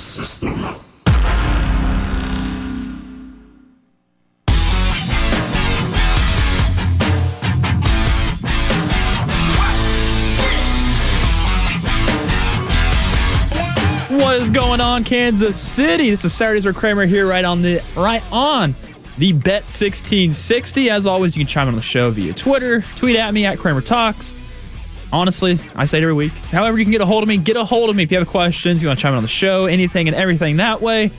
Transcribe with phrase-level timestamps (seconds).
[0.00, 0.52] system.
[14.18, 16.10] What is going on, Kansas City?
[16.10, 18.74] This is Saturdays with Kramer here, right on the right on
[19.18, 20.88] the Bet 1660.
[20.88, 22.82] As always, you can chime in on the show via Twitter.
[22.96, 24.36] Tweet at me at Kramer Talks.
[25.12, 26.32] Honestly, I say it every week.
[26.32, 27.36] However, you can get a hold of me.
[27.36, 28.82] Get a hold of me if you have questions.
[28.82, 31.10] You want to chime in on the show, anything and everything that way.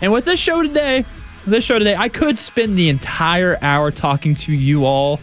[0.00, 1.04] And with this show today,
[1.46, 5.20] this show today, I could spend the entire hour talking to you all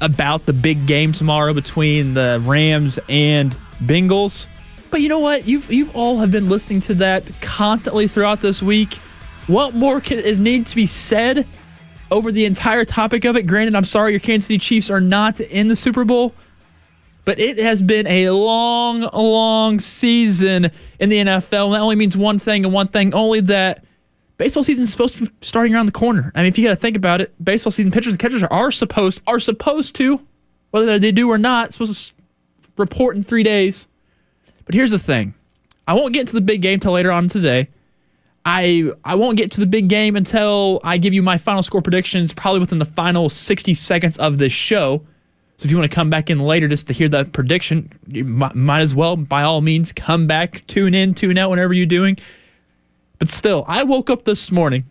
[0.00, 4.46] about the big game tomorrow between the Rams and Bengals.
[4.90, 5.46] But you know what?
[5.46, 8.94] You've you've all have been listening to that constantly throughout this week.
[9.46, 11.46] What more can, is need to be said
[12.10, 13.42] over the entire topic of it?
[13.46, 16.34] Granted, I'm sorry your Kansas City Chiefs are not in the Super Bowl,
[17.30, 21.66] but it has been a long, long season in the NFL.
[21.66, 23.84] And that only means one thing and one thing only that
[24.36, 26.32] baseball season is supposed to be starting around the corner.
[26.34, 28.72] I mean, if you got to think about it, baseball season pitchers and catchers are
[28.72, 30.26] supposed are supposed to,
[30.72, 32.14] whether they do or not, supposed to
[32.76, 33.86] report in three days.
[34.64, 35.34] But here's the thing.
[35.86, 37.68] I won't get into the big game till later on today.
[38.44, 41.80] I I won't get to the big game until I give you my final score
[41.80, 45.06] predictions, probably within the final 60 seconds of this show.
[45.60, 48.24] So if you want to come back in later just to hear that prediction, you
[48.24, 51.84] might, might as well, by all means, come back, tune in, tune out, whatever you're
[51.84, 52.16] doing.
[53.18, 54.84] But still, I woke up this morning.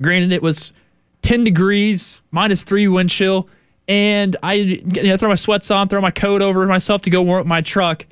[0.00, 0.72] Granted, it was
[1.20, 3.50] 10 degrees, minus three wind chill,
[3.86, 7.20] and I you know, throw my sweats on, throw my coat over myself to go
[7.20, 8.06] warm up my truck.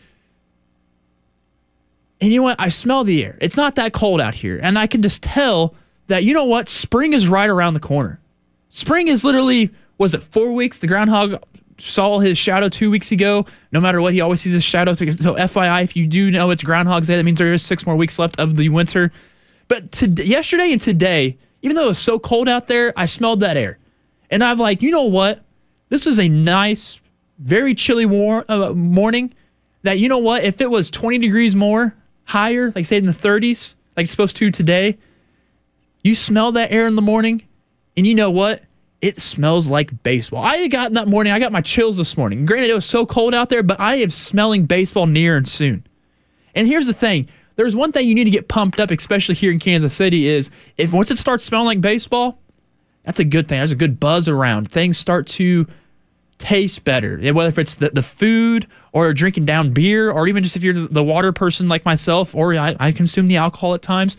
[2.20, 2.56] And you know what?
[2.58, 3.38] I smell the air.
[3.40, 4.60] It's not that cold out here.
[4.62, 5.74] And I can just tell
[6.08, 6.68] that, you know what?
[6.68, 8.20] Spring is right around the corner.
[8.68, 10.78] Spring is literally, was it four weeks?
[10.78, 11.42] The groundhog
[11.78, 13.46] saw his shadow two weeks ago.
[13.72, 14.94] No matter what, he always sees his shadow.
[14.94, 17.96] So, FYI, if you do know it's Groundhog's Day, that means there is six more
[17.96, 19.12] weeks left of the winter.
[19.68, 23.40] But to, yesterday and today, even though it was so cold out there, I smelled
[23.40, 23.78] that air.
[24.30, 25.42] And I'm like, you know what?
[25.88, 27.00] This is a nice,
[27.38, 29.34] very chilly war, uh, morning
[29.82, 30.44] that, you know what?
[30.44, 34.36] If it was 20 degrees more, higher, like say in the 30s, like it's supposed
[34.36, 34.98] to today,
[36.02, 37.42] you smell that air in the morning,
[37.96, 38.62] and you know what?
[39.00, 40.42] It smells like baseball.
[40.42, 42.46] I had gotten that morning, I got my chills this morning.
[42.46, 45.86] Granted, it was so cold out there, but I am smelling baseball near and soon.
[46.54, 49.52] And here's the thing there's one thing you need to get pumped up, especially here
[49.52, 52.38] in Kansas City, is if once it starts smelling like baseball,
[53.04, 53.58] that's a good thing.
[53.58, 54.70] There's a good buzz around.
[54.70, 55.66] Things start to
[56.38, 57.18] taste better.
[57.32, 60.88] Whether if it's the, the food or drinking down beer, or even just if you're
[60.88, 64.16] the water person like myself, or I, I consume the alcohol at times,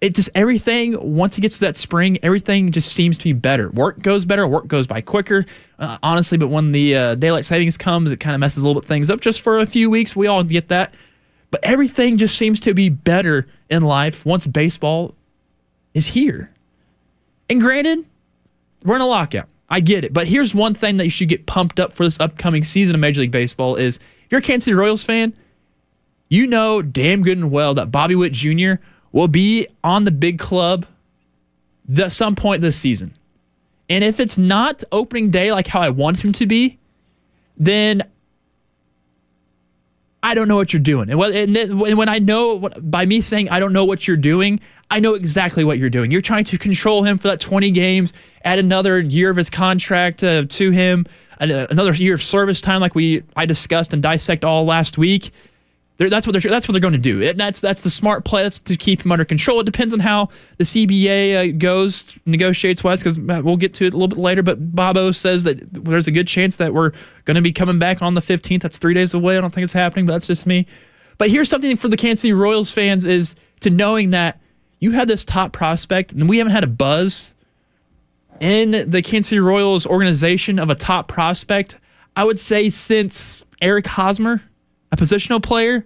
[0.00, 3.70] it just everything once it gets to that spring, everything just seems to be better.
[3.70, 5.46] Work goes better, work goes by quicker,
[5.78, 6.36] uh, honestly.
[6.36, 9.10] But when the uh, daylight savings comes, it kind of messes a little bit things
[9.10, 10.14] up just for a few weeks.
[10.14, 10.94] We all get that,
[11.50, 15.14] but everything just seems to be better in life once baseball
[15.94, 16.50] is here.
[17.48, 18.04] And granted,
[18.84, 19.48] we're in a lockout.
[19.68, 20.12] I get it.
[20.12, 23.00] But here's one thing that you should get pumped up for this upcoming season of
[23.00, 25.34] Major League Baseball is if you're a Kansas City Royals fan,
[26.28, 28.74] you know damn good and well that Bobby Witt Jr.
[29.14, 30.84] will be on the big club
[31.96, 33.14] at some point this season.
[33.88, 36.78] And if it's not opening day like how I want him to be,
[37.56, 38.02] then
[40.20, 41.10] I don't know what you're doing.
[41.10, 44.58] And when I know, by me saying I don't know what you're doing,
[44.90, 46.10] I know exactly what you're doing.
[46.10, 48.12] You're trying to control him for that 20 games,
[48.44, 51.06] add another year of his contract uh, to him,
[51.38, 55.30] another year of service time, like we I discussed and dissect all last week.
[55.96, 57.22] They're, that's what they're that's what they're going to do.
[57.22, 58.42] It, that's that's the smart play.
[58.42, 59.60] That's to keep him under control.
[59.60, 60.28] It depends on how
[60.58, 64.42] the CBA uh, goes negotiates wise because we'll get to it a little bit later.
[64.42, 66.90] But Bobo says that there's a good chance that we're
[67.26, 68.62] going to be coming back on the 15th.
[68.62, 69.38] That's three days away.
[69.38, 70.66] I don't think it's happening, but that's just me.
[71.16, 74.40] But here's something for the Kansas City Royals fans is to knowing that
[74.80, 77.34] you had this top prospect, and we haven't had a buzz
[78.40, 81.78] in the Kansas City Royals organization of a top prospect.
[82.16, 84.42] I would say since Eric Hosmer
[84.94, 85.84] a positional player.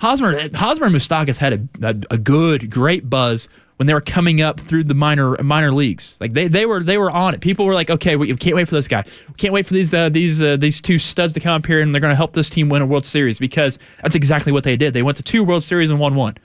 [0.00, 1.52] Hosmer, Hosmer and Moustakas had
[1.82, 5.72] a, a, a, good, great buzz when they were coming up through the minor minor
[5.72, 6.16] leagues.
[6.20, 7.40] Like they, they were they were on it.
[7.40, 9.04] People were like, okay, we can't wait for this guy.
[9.26, 11.80] We can't wait for these uh, these uh, these two studs to come up here
[11.80, 14.62] and they're going to help this team win a World Series because that's exactly what
[14.62, 14.94] they did.
[14.94, 16.36] They went to two World Series and won one.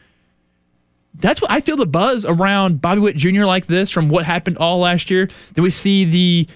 [1.16, 3.46] That's what I feel the buzz around Bobby Witt Jr.
[3.46, 5.30] like this from what happened all last year.
[5.54, 6.48] Then we see the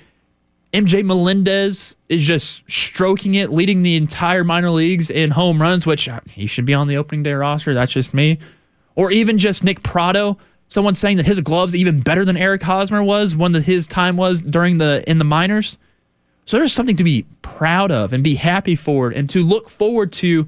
[0.74, 6.10] MJ Melendez is just stroking it, leading the entire minor leagues in home runs, which
[6.10, 7.74] uh, he should be on the opening day roster.
[7.74, 8.38] That's just me.
[8.96, 10.38] Or even just Nick Pratto,
[10.68, 14.18] someone saying that his gloves even better than Eric Hosmer was when the, his time
[14.18, 15.78] was during the in the minors.
[16.46, 20.12] So there's something to be proud of and be happy for and to look forward
[20.14, 20.48] to,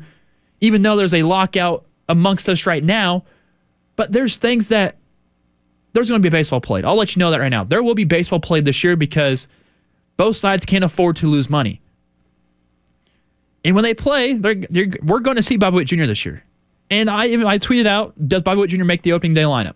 [0.62, 3.24] even though there's a lockout amongst us right now.
[3.96, 4.96] But there's things that
[5.94, 6.86] there's going to be baseball played.
[6.86, 7.64] I'll let you know that right now.
[7.64, 9.48] There will be baseball played this year because
[10.20, 11.80] both sides can't afford to lose money.
[13.64, 16.04] And when they play, they're, they're, we're going to see Bobby Witt Jr.
[16.04, 16.44] this year.
[16.90, 18.84] And I I tweeted out, does Bobby Witt Jr.
[18.84, 19.76] make the opening day lineup?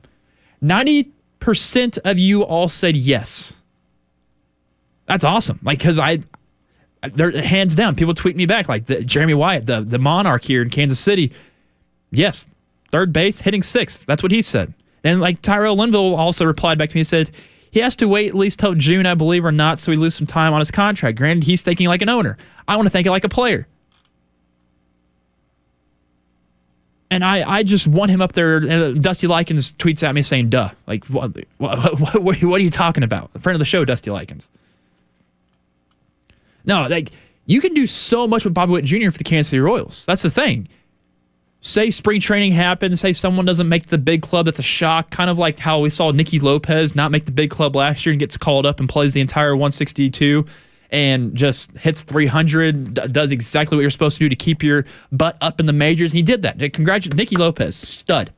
[0.62, 3.56] 90% of you all said yes.
[5.06, 5.62] That's awesome.
[5.64, 6.20] Like, because I,
[7.14, 7.96] they're hands down.
[7.96, 11.32] People tweet me back, like the, Jeremy Wyatt, the, the monarch here in Kansas City.
[12.12, 12.48] Yes,
[12.92, 14.06] third base, hitting sixth.
[14.06, 14.74] That's what he said.
[15.06, 17.32] And like Tyrell Linville also replied back to me and said,
[17.74, 20.14] he has to wait at least till June, I believe, or not, so he lose
[20.14, 21.18] some time on his contract.
[21.18, 22.38] Granted, he's thinking like an owner.
[22.68, 23.68] I want to think like a player.
[27.10, 28.60] And I, I just want him up there.
[28.94, 30.70] Dusty Likens tweets at me saying, duh.
[30.86, 33.32] Like, what, what, what, what, are you talking about?
[33.34, 34.52] A friend of the show, Dusty Likens.
[36.66, 37.10] No, like,
[37.48, 39.10] you can do so much with Bobby Witt Jr.
[39.10, 40.06] for the Kansas City Royals.
[40.06, 40.68] That's the thing.
[41.66, 45.12] Say spring training happens, say someone doesn't make the big club, that's a shock.
[45.12, 48.12] Kind of like how we saw Nicky Lopez not make the big club last year
[48.12, 50.46] and gets called up and plays the entire 162
[50.92, 54.84] and just hits 300, does exactly what you're supposed to do to keep your
[55.14, 56.12] butt up in the majors.
[56.12, 56.60] And he did that.
[56.74, 58.34] Congratulations, Nicky Lopez, stud.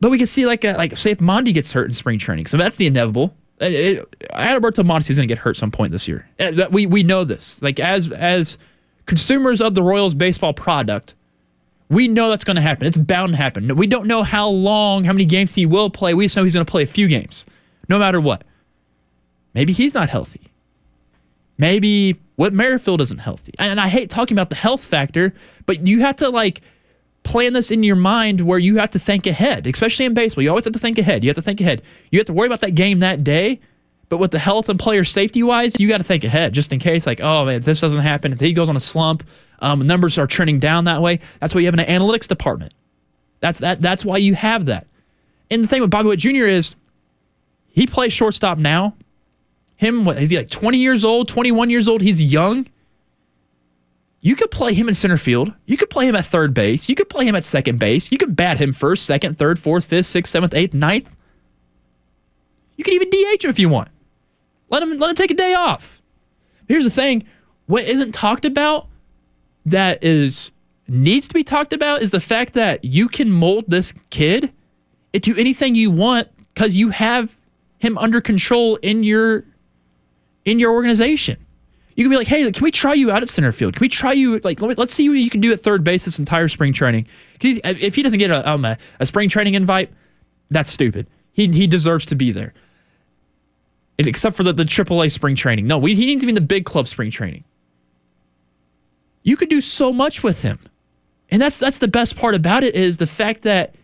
[0.00, 2.46] But we can see like a, like say if Mondi gets hurt in spring training,
[2.46, 3.34] so that's the inevitable.
[3.60, 6.26] It, it, Adalberto Mondesi is going to get hurt some point this year.
[6.40, 7.60] Uh, we we know this.
[7.60, 8.56] Like as as
[9.08, 11.16] consumers of the Royals baseball product,
[11.88, 12.86] we know that's going to happen.
[12.86, 13.74] It's bound to happen.
[13.74, 16.14] We don't know how long, how many games he will play.
[16.14, 17.44] We just know he's going to play a few games,
[17.88, 18.44] no matter what.
[19.54, 20.42] Maybe he's not healthy.
[21.56, 23.54] Maybe Whit Merrifield isn't healthy.
[23.58, 25.34] And I hate talking about the health factor,
[25.66, 26.60] but you have to like
[27.24, 30.44] plan this in your mind where you have to think ahead, especially in baseball.
[30.44, 31.24] You always have to think ahead.
[31.24, 31.82] You have to think ahead.
[32.12, 33.60] You have to worry about that game that day,
[34.08, 36.78] but with the health and player safety wise, you got to think ahead just in
[36.78, 39.22] case, like, oh, man, if this doesn't happen, if he goes on a slump,
[39.60, 41.20] um, numbers are trending down that way.
[41.40, 42.72] That's why you have an analytics department.
[43.40, 43.82] That's that.
[43.82, 44.86] That's why you have that.
[45.50, 46.46] And the thing with Bobby Witt Jr.
[46.46, 46.74] is
[47.68, 48.94] he plays shortstop now.
[49.76, 52.00] Him, what, is he like 20 years old, 21 years old?
[52.00, 52.66] He's young.
[54.20, 55.52] You could play him in center field.
[55.66, 56.88] You could play him at third base.
[56.88, 58.10] You could play him at second base.
[58.10, 61.14] You could bat him first, second, third, fourth, fifth, sixth, seventh, eighth, ninth.
[62.76, 63.88] You could even DH him if you want.
[64.70, 66.02] Let him let him take a day off.
[66.66, 67.26] Here's the thing:
[67.66, 68.88] what isn't talked about
[69.66, 70.50] that is
[70.86, 74.52] needs to be talked about is the fact that you can mold this kid
[75.12, 77.36] into anything you want because you have
[77.78, 79.44] him under control in your
[80.44, 81.36] in your organization.
[81.94, 83.74] You can be like, hey, can we try you out at center field?
[83.74, 86.04] Can we try you like let us see what you can do at third base
[86.04, 87.06] this entire spring training?
[87.32, 89.92] Because if he doesn't get a, um, a, a spring training invite,
[90.50, 91.08] that's stupid.
[91.32, 92.54] He he deserves to be there.
[93.98, 95.66] Except for the, the AAA spring training.
[95.66, 97.44] No, we, he needs to be in the big club spring training.
[99.22, 100.60] You could do so much with him.
[101.30, 103.74] And that's that's the best part about it is the fact that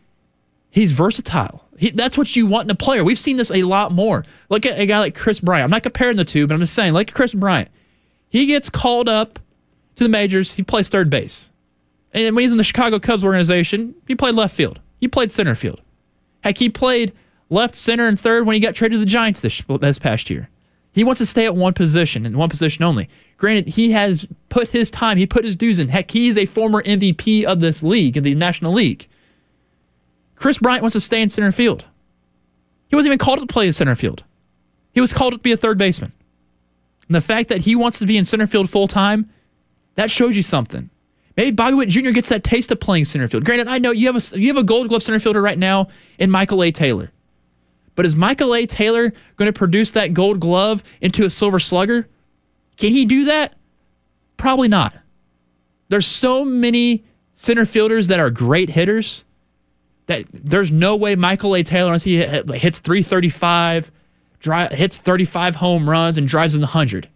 [0.71, 1.65] he's versatile.
[1.77, 3.05] He, that's what you want in a player.
[3.05, 4.25] We've seen this a lot more.
[4.49, 5.65] Look at a guy like Kris Bryant.
[5.65, 7.69] I'm not comparing the two, but I'm just saying, like Kris Bryant,
[8.29, 9.39] he gets called up
[9.97, 10.55] to the majors.
[10.55, 11.51] He plays third base.
[12.13, 14.81] And when he's in the Chicago Cubs organization, he played left field.
[15.01, 15.81] He played center field.
[16.43, 17.13] Heck, he played
[17.51, 20.49] left, center, and third when he got traded to the Giants this, this past year.
[20.93, 23.09] He wants to stay at one position and one position only.
[23.37, 25.89] Granted, he has put his time, he put his dues in.
[25.89, 29.09] Heck, he's a former MVP of this league, of the National League.
[30.37, 31.85] Kris Bryant wants to stay in center field.
[32.89, 34.23] He wasn't even called to play in center field.
[34.93, 36.13] He was called to be a third baseman.
[37.09, 39.27] And the fact that he wants to be in center field full time,
[39.97, 40.91] that shows you something.
[41.37, 42.11] Maybe Bobby Witt Jr.
[42.11, 43.45] gets that taste of playing center field.
[43.45, 45.89] Granted, I know you have a you have a Gold Glove center fielder right now
[46.19, 46.71] in Michael A.
[46.71, 47.11] Taylor.
[47.95, 48.67] But is Michael A.
[48.67, 52.09] Taylor going to produce that Gold Glove into a Silver Slugger?
[52.77, 53.55] Can he do that?
[54.37, 54.95] Probably not.
[55.89, 59.25] There's so many center fielders that are great hitters
[60.07, 61.63] that there's no way Michael A.
[61.63, 63.91] Taylor, unless he hits 335,
[64.41, 67.09] dri- hits 35 home runs, and drives in the 100.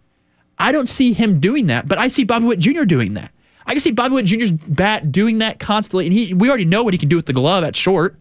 [0.57, 2.83] I don't see him doing that, but I see Bobby Witt Jr.
[2.83, 3.31] doing that.
[3.65, 6.83] I can see Bobby Witt Jr.'s bat doing that constantly, and he we already know
[6.83, 8.17] what he can do with the glove at short.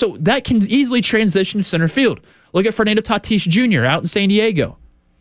[0.00, 2.22] So that can easily transition to center field.
[2.54, 3.84] Look at Fernando Tatis Jr.
[3.84, 4.78] out in San Diego.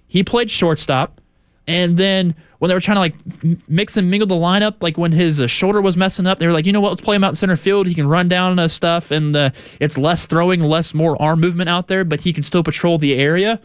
[0.07, 1.19] He played shortstop,
[1.67, 5.11] and then when they were trying to like mix and mingle the lineup, like when
[5.11, 7.25] his uh, shoulder was messing up, they were like, you know what, let's play him
[7.25, 7.87] out in center field.
[7.87, 9.49] He can run down uh, stuff, and uh,
[9.81, 13.15] it's less throwing, less more arm movement out there, but he can still patrol the
[13.15, 13.59] area.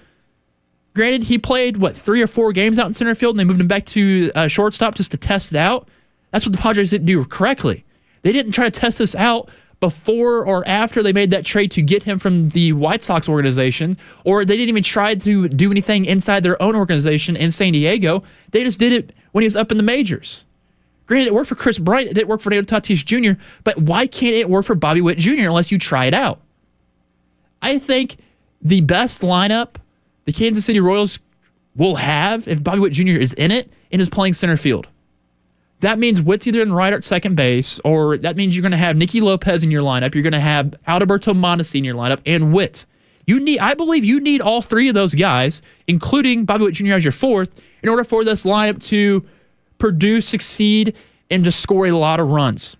[0.96, 3.60] Granted, he played what three or four games out in center field, and they moved
[3.60, 5.88] him back to uh, shortstop just to test it out.
[6.32, 7.84] That's what the Padres didn't do correctly.
[8.22, 9.48] They didn't try to test this out
[9.84, 13.98] before or after they made that trade to get him from the White Sox organization,
[14.24, 18.22] or they didn't even try to do anything inside their own organization in San Diego.
[18.52, 20.46] They just did it when he was up in the majors.
[21.04, 24.06] Granted, it worked for Kris Bryant, it didn't work for Fernando Tatis Jr., but why
[24.06, 25.42] can't it work for Bobby Witt Jr.
[25.42, 26.40] unless you try it out?
[27.60, 28.16] I think
[28.62, 29.74] the best lineup
[30.24, 31.18] the Kansas City Royals
[31.76, 33.20] will have if Bobby Witt Jr.
[33.20, 34.88] is in it and is playing center field.
[35.84, 38.78] That means Witt's either in right at second base, or that means you're going to
[38.78, 40.14] have Nicky Lopez in your lineup.
[40.14, 42.86] You're going to have Alberto Mondesi in your lineup and Witt.
[43.26, 46.94] You need, I believe, you need all three of those guys, including Bobby Witt Jr.
[46.94, 49.26] as your fourth, in order for this lineup to
[49.76, 50.96] produce, succeed,
[51.30, 52.78] and just score a lot of runs.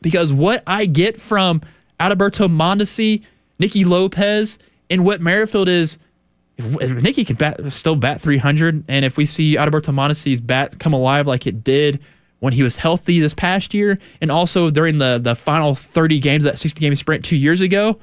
[0.00, 1.60] Because what I get from
[2.00, 3.22] Alberto Mondesi,
[3.58, 5.98] Nicky Lopez, and Whit Merrifield is
[6.56, 10.78] if, if Nicky can bat, still bat 300, and if we see Alberto Mondesi's bat
[10.78, 12.00] come alive like it did
[12.44, 16.44] when he was healthy this past year, and also during the the final 30 games
[16.44, 17.98] that 60 game sprint two years ago,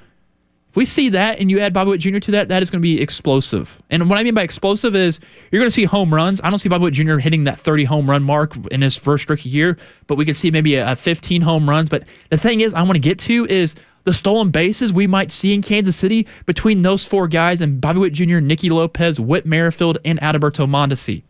[0.69, 2.17] if we see that and you add Bobby Witt Jr.
[2.17, 3.79] to that, that is going to be explosive.
[3.91, 5.19] And what I mean by explosive is
[5.51, 6.41] you're going to see home runs.
[6.43, 7.17] I don't see Bobby Witt Jr.
[7.17, 10.49] hitting that 30 home run mark in his first rookie year, but we could see
[10.49, 11.87] maybe a, a 15 home runs.
[11.87, 15.31] But the thing is, I want to get to is the stolen bases we might
[15.31, 19.45] see in Kansas City between those four guys and Bobby Witt Jr., Nicky Lopez, Whit
[19.45, 21.21] Merrifield, and Adalberto Mondesi.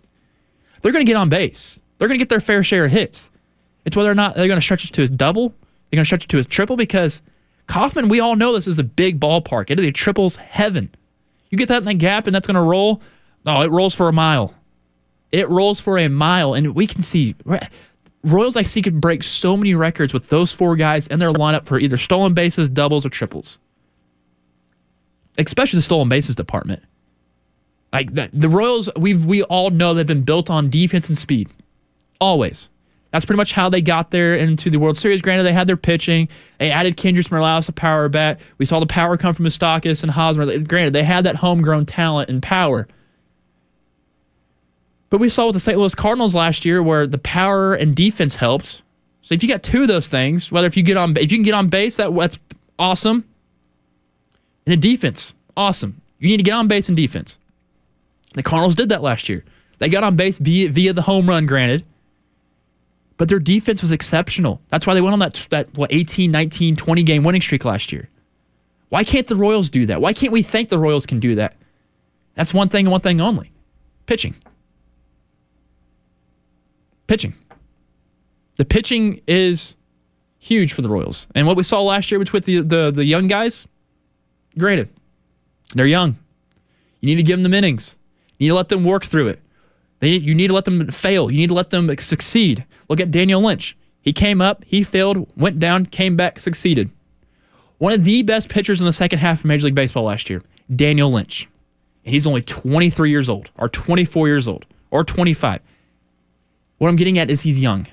[0.81, 1.81] They're going to get on base.
[2.01, 3.29] They're going to get their fair share of hits.
[3.85, 6.05] It's whether or not they're going to stretch it to a double, they're going to
[6.05, 7.21] stretch it to a triple because
[7.67, 9.69] Kauffman, we all know this is a big ballpark.
[9.69, 10.89] It is a triples heaven.
[11.51, 13.03] You get that in the gap and that's going to roll.
[13.45, 14.55] No, it rolls for a mile.
[15.31, 16.55] It rolls for a mile.
[16.55, 17.35] And we can see
[18.23, 21.67] Royals I see could break so many records with those four guys in their lineup
[21.67, 23.59] for either stolen bases, doubles, or triples.
[25.37, 26.81] Especially the stolen bases department.
[27.93, 31.47] Like the, the Royals, we've we all know they've been built on defense and speed.
[32.21, 32.69] Always.
[33.11, 35.21] That's pretty much how they got there into the World Series.
[35.21, 36.29] Granted, they had their pitching.
[36.59, 38.39] They added Kendrys Morales, a power bat.
[38.57, 40.59] We saw the power come from Moustakas and Hosmer.
[40.59, 42.87] Granted, they had that homegrown talent and power.
[45.09, 45.77] But we saw with the St.
[45.77, 48.81] Louis Cardinals last year where the power and defense helped.
[49.23, 51.37] So if you got two of those things, whether if you get on if you
[51.37, 52.39] can get on base, that that's
[52.79, 53.25] awesome.
[54.65, 56.01] And the defense, awesome.
[56.19, 57.39] You need to get on base and defense.
[58.35, 59.43] The Cardinals did that last year.
[59.79, 61.83] They got on base via, via the home run, granted
[63.21, 64.59] but their defense was exceptional.
[64.69, 67.91] That's why they went on that, that what, 18, 19, 20 game winning streak last
[67.91, 68.09] year.
[68.89, 70.01] Why can't the Royals do that?
[70.01, 71.55] Why can't we think the Royals can do that?
[72.33, 73.51] That's one thing and one thing only
[74.07, 74.33] pitching.
[77.05, 77.35] Pitching.
[78.55, 79.75] The pitching is
[80.39, 81.27] huge for the Royals.
[81.35, 83.67] And what we saw last year with the, the, the young guys,
[84.57, 84.89] granted,
[85.75, 86.17] they're young.
[87.01, 87.97] You need to give them the innings.
[88.39, 89.41] You need to let them work through it.
[90.01, 91.31] They, you need to let them fail.
[91.31, 92.65] You need to let them succeed.
[92.89, 93.77] Look at Daniel Lynch.
[94.01, 96.89] He came up, he failed, went down, came back, succeeded.
[97.77, 100.41] One of the best pitchers in the second half of Major League Baseball last year,
[100.75, 101.47] Daniel Lynch.
[102.03, 105.61] He's only 23 years old, or 24 years old, or 25.
[106.79, 107.85] What I'm getting at is he's young.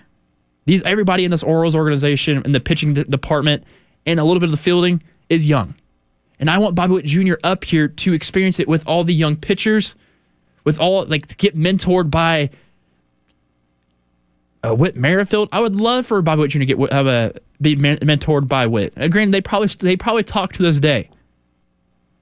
[0.65, 3.65] These everybody in this Orioles organization, in the pitching department,
[4.07, 5.75] and a little bit of the fielding is young.
[6.41, 7.35] And I want Bobby Witt Jr.
[7.45, 9.95] up here to experience it with all the young pitchers
[10.69, 12.51] with all like to get mentored by
[14.63, 15.49] uh, Whit Merrifield.
[15.51, 16.59] I would love for Bobby Witt Jr.
[16.59, 18.93] to get a be mentored by Whit.
[18.97, 21.09] And granted, they probably they probably talk to this day.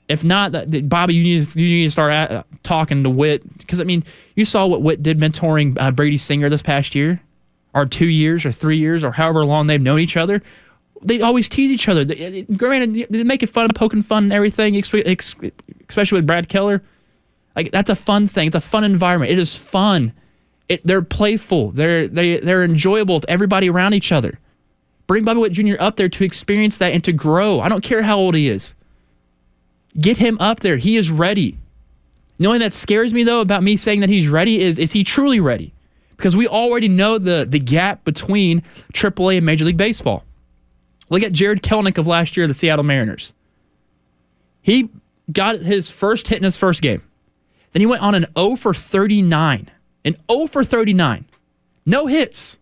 [0.08, 3.10] If not, that Bobby, you need to, you need to start at, uh, talking to
[3.10, 4.04] Whit because I mean,
[4.36, 7.20] you saw what Whit did mentoring uh, Brady Singer this past year,
[7.74, 10.40] or two years, or three years, or however long they've known each other.
[11.02, 12.04] They always tease each other.
[12.04, 15.52] They, granted, they make it fun, poking fun, and everything, especially
[16.16, 16.80] with Brad Keller.
[17.56, 18.48] Like that's a fun thing.
[18.48, 19.32] It's a fun environment.
[19.32, 20.12] It is fun.
[20.68, 21.70] It, they're playful.
[21.70, 24.38] They're they they're enjoyable to everybody around each other.
[25.06, 25.76] Bring Bobby Witt Jr.
[25.78, 27.60] up there to experience that and to grow.
[27.60, 28.74] I don't care how old he is.
[29.98, 30.76] Get him up there.
[30.76, 31.58] He is ready.
[32.38, 35.40] Thing that scares me though about me saying that he's ready is is he truly
[35.40, 35.72] ready?
[36.16, 40.24] Because we already know the the gap between AAA and Major League Baseball.
[41.08, 43.32] Look at Jarred Kelenic of last year, the Seattle Mariners.
[44.60, 44.90] He
[45.32, 47.02] got his first hit in his first game.
[47.76, 49.70] Then he went on an 0 for 39.
[50.06, 51.26] An 0 for 39.
[51.84, 52.58] No hits.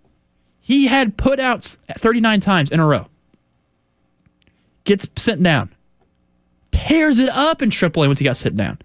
[0.59, 3.07] He had putouts 39 times in a row.
[4.83, 5.73] Gets sent down.
[6.73, 8.81] Tears it up in AAA once he got sent down.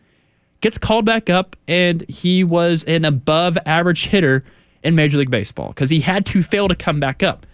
[0.61, 4.43] Gets called back up, and he was an above average hitter
[4.83, 7.47] in Major League Baseball because he had to fail to come back up.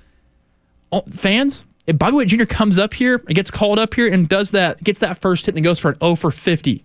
[0.91, 2.43] Oh, fans, if Bobby Witt Jr.
[2.43, 5.55] comes up here and gets called up here and does that, gets that first hit
[5.55, 6.83] and goes for an 0 for 50,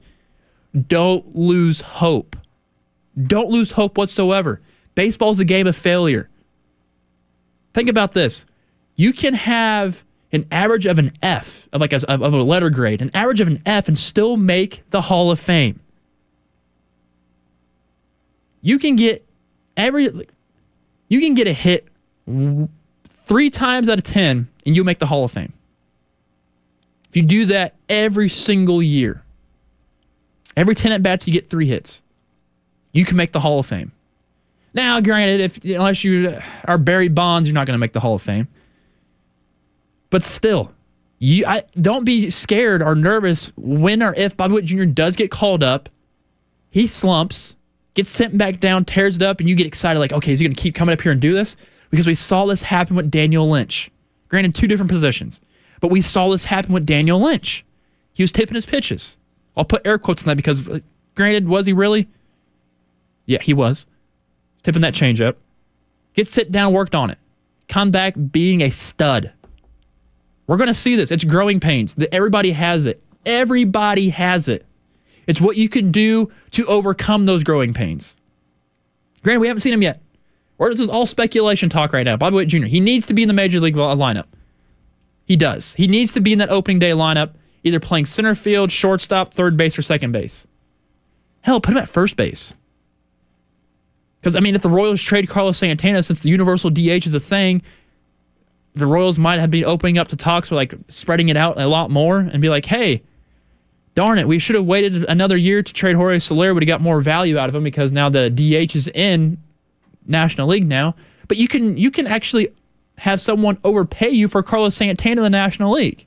[0.86, 2.36] don't lose hope.
[3.20, 4.60] Don't lose hope whatsoever.
[4.94, 6.28] Baseball is a game of failure.
[7.72, 8.46] Think about this.
[8.96, 13.02] You can have an average of an F, of like a, of a letter grade,
[13.02, 15.80] an average of an F, and still make the Hall of Fame.
[18.62, 19.26] You can get
[19.76, 20.28] every,
[21.08, 21.88] you can get a hit
[23.04, 25.52] three times out of 10, and you'll make the Hall of Fame.
[27.08, 29.24] If you do that every single year,
[30.56, 32.02] every 10 at bats, you get three hits,
[32.92, 33.92] you can make the Hall of Fame.
[34.72, 38.14] Now, granted, if unless you are Barry Bonds, you're not going to make the Hall
[38.14, 38.48] of Fame.
[40.10, 40.72] But still,
[41.18, 44.84] you I, don't be scared or nervous when or if Bobby Witt Jr.
[44.84, 45.88] does get called up.
[46.70, 47.56] He slumps,
[47.94, 50.46] gets sent back down, tears it up, and you get excited like, okay, is he
[50.46, 51.56] going to keep coming up here and do this?
[51.90, 53.90] Because we saw this happen with Daniel Lynch.
[54.28, 55.40] Granted, two different positions,
[55.80, 57.64] but we saw this happen with Daniel Lynch.
[58.12, 59.16] He was tipping his pitches.
[59.56, 60.68] I'll put air quotes on that because,
[61.14, 62.08] granted, was he really?
[63.26, 63.86] Yeah, he was
[64.62, 65.36] tipping that changeup.
[66.14, 67.18] Get sit down, worked on it.
[67.68, 69.32] Come back being a stud.
[70.46, 71.12] We're going to see this.
[71.12, 71.94] It's growing pains.
[72.10, 73.02] Everybody has it.
[73.24, 74.66] Everybody has it.
[75.26, 78.16] It's what you can do to overcome those growing pains.
[79.22, 80.02] Granted, we haven't seen him yet.
[80.58, 82.16] Or this is all speculation talk right now.
[82.16, 82.64] Bobby Witt Jr.
[82.64, 84.26] He needs to be in the major league lineup.
[85.24, 85.74] He does.
[85.74, 89.56] He needs to be in that opening day lineup, either playing center field, shortstop, third
[89.56, 90.46] base, or second base.
[91.42, 92.54] Hell, put him at first base.
[94.20, 97.20] Because, I mean, if the Royals trade Carlos Santana, since the universal DH is a
[97.20, 97.62] thing,
[98.74, 101.66] the Royals might have been opening up to talks for like spreading it out a
[101.66, 103.02] lot more and be like, hey,
[103.94, 106.80] darn it, we should have waited another year to trade Jorge Soler, would have got
[106.80, 109.38] more value out of him because now the DH is in
[110.06, 110.94] National League now.
[111.28, 112.48] But you can you can actually
[112.98, 116.06] have someone overpay you for Carlos Santana in the National League.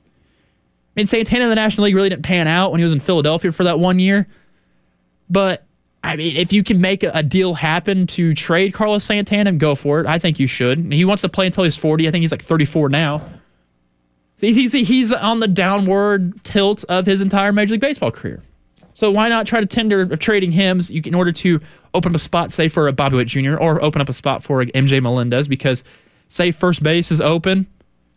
[0.96, 3.00] I mean, Santana in the National League really didn't pan out when he was in
[3.00, 4.28] Philadelphia for that one year.
[5.28, 5.64] But
[6.04, 9.74] I mean, if you can make a, deal happen to trade Carlos Santana, and go
[9.74, 10.06] for it.
[10.06, 10.92] I think you should.
[10.92, 12.06] He wants to play until he's 40.
[12.06, 13.22] I think he's like 34 now.
[14.38, 18.42] He's, he's, he's on the downward tilt of his entire Major League Baseball career.
[18.92, 21.60] So why not try to tender of trading him in order to
[21.94, 23.56] open up a spot, say, for a Bobby Witt Jr.
[23.56, 25.48] or open up a spot for MJ Melendez?
[25.48, 25.82] Because,
[26.28, 27.66] say, first base is open,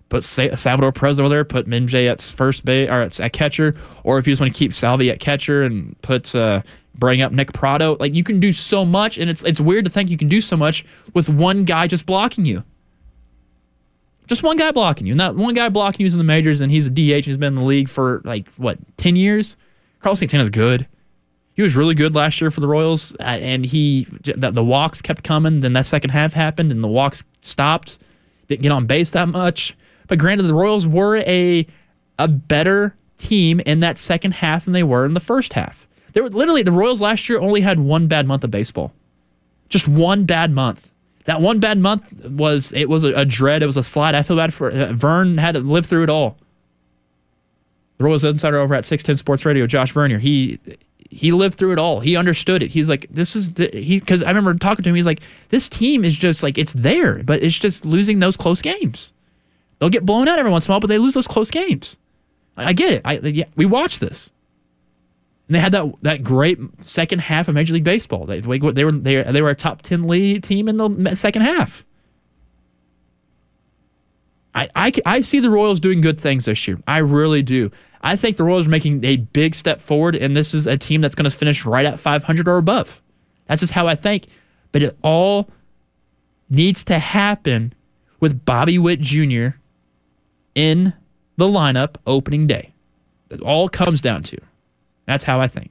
[0.09, 4.27] put Salvador Perez over there, put MJ at first base or at catcher, or if
[4.27, 6.61] you just want to keep Salvi at catcher and put uh,
[6.95, 7.97] bring up Nick Pratto.
[7.99, 10.41] Like you can do so much, and it's it's weird to think you can do
[10.41, 12.63] so much with one guy just blocking you.
[14.27, 15.13] Just one guy blocking you.
[15.13, 17.25] And that one guy blocking you is in the majors, and he's a DH.
[17.25, 19.55] He's been in the league for like what ten years.
[19.99, 20.87] Carlos Santana's good.
[21.53, 25.01] He was really good last year for the Royals, uh, and he the, the walks
[25.01, 25.61] kept coming.
[25.61, 27.97] Then that second half happened, and the walks stopped.
[28.47, 29.75] Didn't get on base that much.
[30.07, 31.67] But granted, the Royals were a
[32.19, 35.87] a better team in that second half than they were in the first half.
[36.13, 38.93] There were literally the Royals last year only had one bad month of baseball.
[39.69, 40.93] Just one bad month.
[41.25, 43.61] That one bad month was it was a, a dread.
[43.61, 44.15] It was a slide.
[44.15, 46.37] I feel bad for uh, Vern had to live through it all.
[47.97, 50.59] The Royals insider over at 610 Sports Radio, Josh Vernier, he
[51.09, 51.99] he lived through it all.
[51.99, 52.71] He understood it.
[52.71, 54.95] He's like, this is he because I remember talking to him.
[54.95, 58.61] He's like, this team is just like it's there, but it's just losing those close
[58.61, 59.13] games.
[59.79, 61.97] They'll get blown out every once in a while, but they lose those close games.
[62.55, 63.01] I, I get it.
[63.05, 64.31] I yeah, we watch this.
[65.47, 68.25] And they had that that great second half of Major League Baseball.
[68.25, 71.85] They, they were they, they were a top ten lead team in the second half.
[74.57, 76.79] I, I, I see the Royals doing good things this year.
[76.87, 77.69] I really do.
[78.01, 81.01] I think the Royals are making a big step forward, and this is a team
[81.01, 83.01] that's going to finish right at 500 or above.
[83.45, 84.25] That's just how I think.
[84.71, 85.47] But it all
[86.49, 87.73] needs to happen
[88.19, 89.49] with Bobby Witt Jr.
[90.57, 90.91] in
[91.37, 92.73] the lineup opening day.
[93.29, 94.37] It all comes down to.
[95.05, 95.69] That's how I think.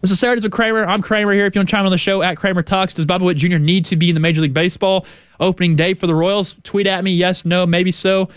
[0.00, 0.84] This is Saturdays with Kramer.
[0.84, 1.44] I'm Kramer here.
[1.44, 3.58] If you want to chime on the show at Kramer Talks, does Bobby Witt Jr.
[3.58, 5.06] need to be in the Major League Baseball
[5.38, 6.56] opening day for the Royals?
[6.64, 7.12] Tweet at me.
[7.12, 8.28] Yes, no, maybe so.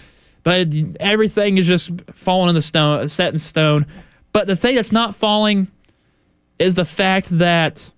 [0.44, 0.68] But
[1.00, 3.86] everything is just falling in the stone, set in stone.
[4.34, 5.72] But the thing that's not falling
[6.60, 7.91] is the fact that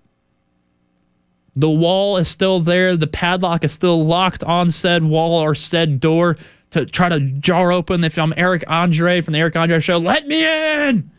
[1.56, 2.96] the wall is still there.
[2.96, 6.38] The padlock is still locked on said wall or said door
[6.71, 8.03] to try to jar open.
[8.03, 11.12] If I'm Eric Andre from the Eric Andre Show, let me in.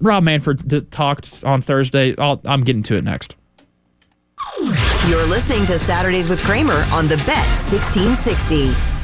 [0.00, 2.14] Rob Manfred talked on Thursday.
[2.18, 3.36] i am getting to it next.
[5.08, 8.95] You're listening to Saturdays with Kramer on the Bet 1660.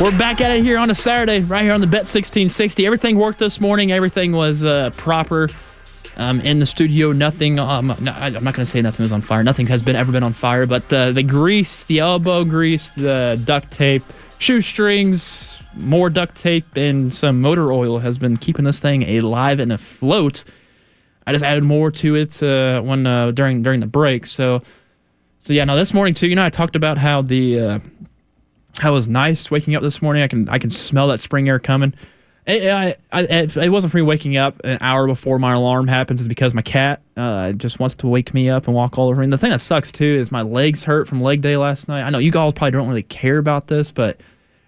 [0.00, 2.86] We're back at it here on a Saturday, right here on the Bet 1660.
[2.86, 3.92] Everything worked this morning.
[3.92, 5.50] Everything was uh, proper
[6.16, 7.12] um, in the studio.
[7.12, 7.58] Nothing.
[7.58, 9.44] Um, no, I'm not going to say nothing was on fire.
[9.44, 10.64] Nothing has been ever been on fire.
[10.64, 14.02] But uh, the grease, the elbow grease, the duct tape,
[14.38, 19.70] shoestrings, more duct tape, and some motor oil has been keeping this thing alive and
[19.70, 20.44] afloat.
[21.26, 24.24] I just added more to it uh, when uh, during during the break.
[24.24, 24.62] So
[25.40, 26.26] So yeah, now this morning too.
[26.26, 27.82] You know, I talked about how the
[28.82, 30.22] it was nice waking up this morning.
[30.22, 31.94] I can I can smell that spring air coming.
[32.46, 36.20] It, I, I, it wasn't for me waking up an hour before my alarm happens.
[36.20, 39.20] It's because my cat uh, just wants to wake me up and walk all over
[39.20, 39.24] me.
[39.24, 42.02] And the thing that sucks too is my legs hurt from leg day last night.
[42.02, 44.20] I know you guys probably don't really care about this, but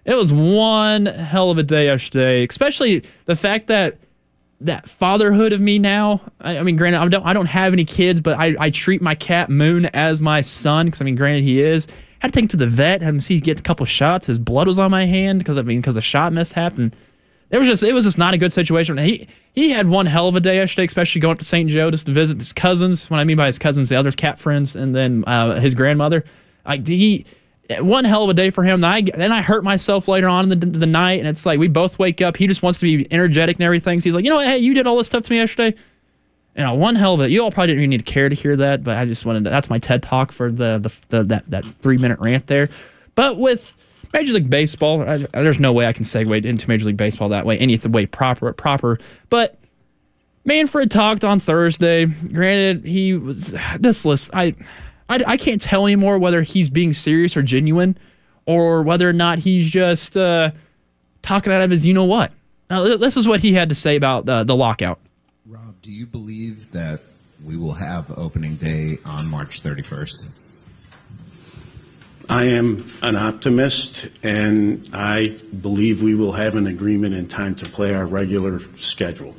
[0.04, 2.46] it was one hell of a day yesterday.
[2.46, 3.98] Especially the fact that
[4.60, 6.20] that fatherhood of me now.
[6.40, 9.02] I, I mean, granted, I don't I don't have any kids, but I, I treat
[9.02, 11.86] my cat Moon as my son because I mean, granted, he is.
[12.22, 14.28] Had to take him to the vet, have him see get a couple shots.
[14.28, 16.94] His blood was on my hand because I mean because the shot mishap and
[17.50, 18.96] it was just it was just not a good situation.
[18.96, 21.68] He he had one hell of a day yesterday, especially going up to St.
[21.68, 23.10] Joe just to visit his cousins.
[23.10, 26.24] What I mean by his cousins, the other cat friends, and then uh, his grandmother.
[26.64, 27.26] Like he
[27.80, 28.82] one hell of a day for him.
[28.82, 31.58] Then I then I hurt myself later on in the, the night, and it's like
[31.58, 32.36] we both wake up.
[32.36, 34.00] He just wants to be energetic and everything.
[34.00, 34.46] So he's like, you know what?
[34.46, 35.76] Hey, you did all this stuff to me yesterday.
[36.56, 37.30] You know, one hell of it.
[37.30, 39.44] You all probably didn't even need to care to hear that, but I just wanted
[39.44, 42.68] to, that's my TED talk for the, the, the that that three minute rant there.
[43.14, 43.74] But with
[44.12, 47.46] Major League Baseball, I, there's no way I can segue into Major League Baseball that
[47.46, 48.98] way, any way proper, proper.
[49.30, 49.58] But
[50.44, 52.04] Manfred talked on Thursday.
[52.04, 54.30] Granted, he was this list.
[54.34, 54.54] I,
[55.08, 57.96] I, I can't tell anymore whether he's being serious or genuine,
[58.44, 60.50] or whether or not he's just uh,
[61.22, 62.32] talking out of his you know what.
[62.68, 64.98] Now, this is what he had to say about uh, the lockout.
[65.82, 67.00] Rob, do you believe that
[67.44, 70.26] we will have opening day on March 31st?
[72.28, 77.66] I am an optimist, and I believe we will have an agreement in time to
[77.66, 79.34] play our regular schedule.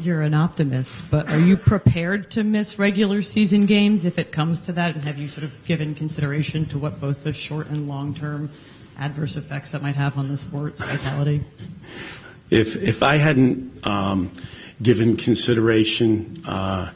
[0.00, 4.60] You're an optimist, but are you prepared to miss regular season games if it comes
[4.62, 4.94] to that?
[4.94, 8.48] And have you sort of given consideration to what both the short and long term
[8.96, 11.42] adverse effects that might have on the sport's vitality?
[12.50, 14.30] If, if I hadn't um,
[14.82, 16.92] given consideration uh,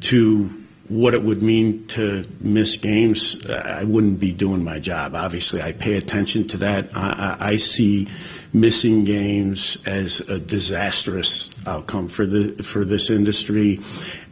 [0.00, 0.50] to
[0.88, 5.14] what it would mean to miss games, I wouldn't be doing my job.
[5.14, 6.88] Obviously, I pay attention to that.
[6.96, 8.08] I, I, I see
[8.54, 13.80] missing games as a disastrous outcome for the for this industry,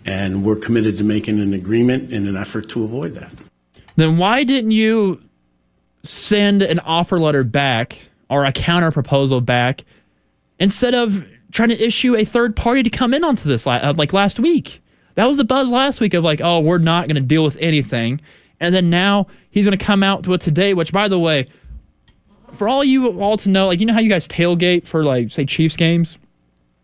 [0.07, 3.33] and we're committed to making an agreement in an effort to avoid that.
[3.97, 5.23] Then why didn't you
[6.03, 7.99] send an offer letter back
[8.31, 9.85] or a counter proposal back
[10.59, 14.13] instead of trying to issue a third party to come in onto this uh, like
[14.13, 14.83] last week?
[15.15, 17.57] That was the buzz last week of like, oh, we're not going to deal with
[17.59, 18.21] anything.
[18.61, 21.49] And then now he's going to come out with today, which, by the way,
[22.53, 25.31] for all you all to know, like, you know how you guys tailgate for, like,
[25.31, 26.19] say, Chiefs games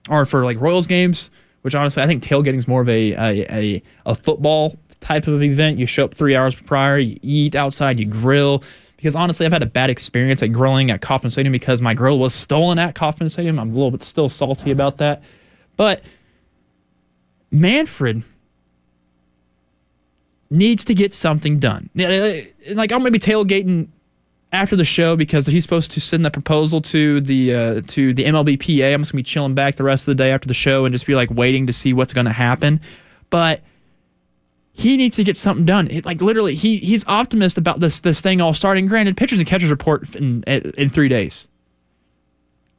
[0.08, 1.30] or for, like, Royals games,
[1.62, 5.42] which honestly, I think tailgating is more of a, a, a, a football type of
[5.42, 5.78] event.
[5.78, 8.62] You show up three hours prior, you eat outside, you grill.
[9.02, 12.20] Because honestly, I've had a bad experience at grilling at Kauffman Stadium because my grill
[12.20, 13.58] was stolen at Kauffman Stadium.
[13.58, 15.24] I'm a little bit still salty about that.
[15.76, 16.04] But
[17.50, 18.22] Manfred
[20.50, 21.90] needs to get something done.
[21.96, 23.88] Like I'm to be tailgating
[24.52, 28.24] after the show because he's supposed to send that proposal to the uh, to the
[28.26, 28.94] MLBPA.
[28.94, 30.84] I'm just going to be chilling back the rest of the day after the show
[30.84, 32.80] and just be like waiting to see what's going to happen.
[33.30, 33.62] But
[34.72, 35.88] he needs to get something done.
[35.90, 38.86] It, like literally, he he's optimist about this this thing all starting.
[38.86, 41.48] Granted, pitchers and catchers report in in three days.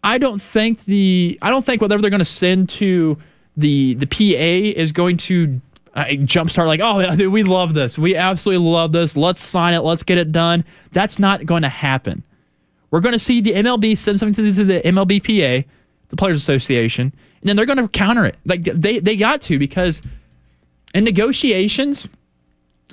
[0.03, 3.17] I don't think the I don't think whatever they're going to send to
[3.55, 5.61] the the PA is going to
[5.95, 7.97] uh, jumpstart like, oh, dude, we love this.
[7.97, 9.15] We absolutely love this.
[9.15, 9.81] Let's sign it.
[9.81, 10.65] Let's get it done.
[10.91, 12.25] That's not going to happen.
[12.89, 15.65] We're going to see the MLB send something to the MLBPA,
[16.09, 18.37] the Players Association, and then they're going to counter it.
[18.45, 20.01] Like they they got to because
[20.93, 22.07] in negotiations,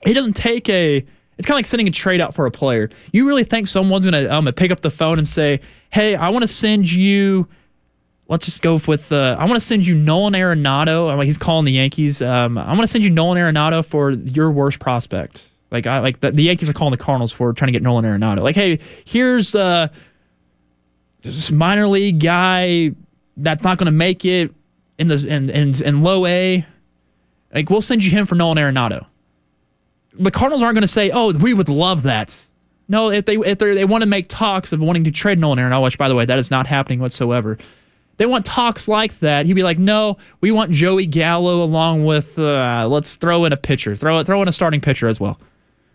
[0.05, 1.05] it doesn't take a.
[1.39, 2.91] It's kind of like sending a trade out for a player.
[3.13, 5.61] You really think someone's going to um, pick up the phone and say,
[5.91, 7.49] "Hey, I want to send you."
[8.31, 11.15] let's just go with uh, I want to send you Nolan Arenado.
[11.15, 12.23] Like, He's calling the Yankees.
[12.23, 15.51] Um, I want to send you Nolan Arenado for your worst prospect.
[15.71, 18.05] Like I like the, the, Yankees are calling the Cardinals for trying to get Nolan
[18.05, 18.43] Arenado.
[18.43, 19.89] Like, hey, here's uh,
[21.23, 22.93] this minor league guy
[23.37, 24.53] that's not going to make it
[24.99, 26.65] in the in, in in low A.
[27.53, 29.07] Like, we'll send you him for Nolan Arenado.
[30.15, 32.47] The Cardinals aren't going to say, "Oh, we would love that."
[32.89, 35.83] No, if they if they want to make talks of wanting to trade Nolan Arenado,
[35.85, 37.59] which by the way, that is not happening whatsoever.
[38.17, 39.47] They want talks like that.
[39.47, 43.57] He'd be like, no, we want Joey Gallo along with, uh, let's throw in a
[43.57, 45.41] pitcher, throw throw in a starting pitcher as well.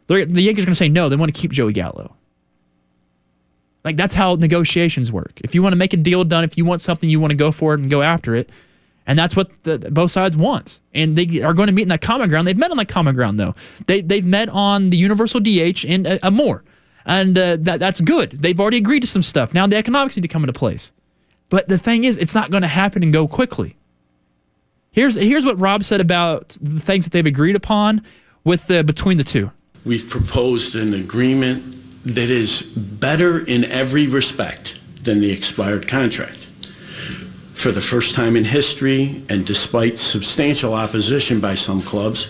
[0.08, 1.08] They're, the Yankees are going to say no.
[1.08, 2.15] They want to keep Joey Gallo.
[3.84, 5.39] Like that's how negotiations work.
[5.44, 7.36] If you want to make a deal done, if you want something, you want to
[7.36, 8.50] go for it and go after it.
[9.08, 10.80] And that's what the, both sides want.
[10.94, 12.48] And they are going to meet in that common ground.
[12.48, 13.56] They've met on that common ground, though.
[13.86, 16.63] They, they've met on the universal DH and uh, more.
[17.06, 18.32] And uh, that, that's good.
[18.32, 19.54] They've already agreed to some stuff.
[19.54, 20.91] Now the economics need to come into place.
[21.50, 23.78] But the thing is, it's not going to happen and go quickly.
[24.91, 28.02] Here's here's what Rob said about the things that they've agreed upon.
[28.46, 29.52] with the between the two?
[29.84, 36.44] We've proposed an agreement that is better in every respect than the expired contract.
[37.65, 42.28] For the first time in history, and despite substantial opposition by some clubs,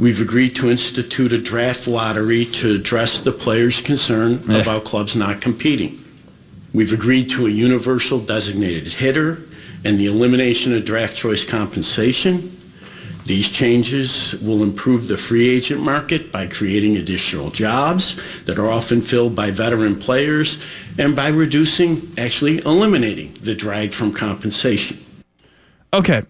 [0.00, 4.56] we've agreed to institute a draft lottery to address the players' concern Yeah.
[4.56, 6.02] about clubs not competing.
[6.72, 9.42] We've agreed to a universal designated hitter
[9.84, 12.53] and the elimination of draft choice compensation.
[13.26, 19.00] These changes will improve the free agent market by creating additional jobs that are often
[19.00, 20.62] filled by veteran players
[20.98, 25.02] and by reducing, actually eliminating the drag from compensation.
[25.92, 26.22] Okay.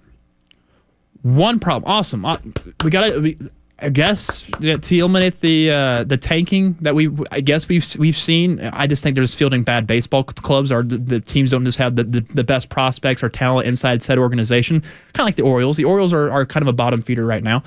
[1.22, 1.90] One problem.
[1.90, 2.24] Awesome.
[2.24, 2.36] Uh,
[2.84, 3.50] We got to.
[3.78, 8.16] I guess yeah, to eliminate the uh, the tanking that we I guess we've we've
[8.16, 8.60] seen.
[8.60, 11.78] I just think they're just fielding bad baseball clubs, or the, the teams don't just
[11.78, 14.80] have the, the, the best prospects or talent inside said organization.
[14.80, 15.76] Kind of like the Orioles.
[15.76, 17.62] The Orioles are, are kind of a bottom feeder right now.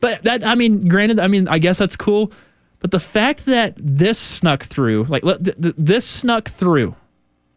[0.00, 2.32] But that I mean, granted, I mean, I guess that's cool.
[2.80, 6.96] But the fact that this snuck through, like th- th- this snuck through,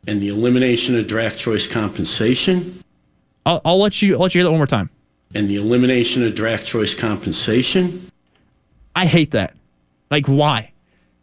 [0.07, 2.81] And the elimination of draft choice compensation
[3.47, 4.89] I'll, I'll let you I'll let you hear that one more time.
[5.36, 8.10] And the elimination of draft choice compensation
[8.96, 9.54] I hate that.
[10.10, 10.72] Like, why?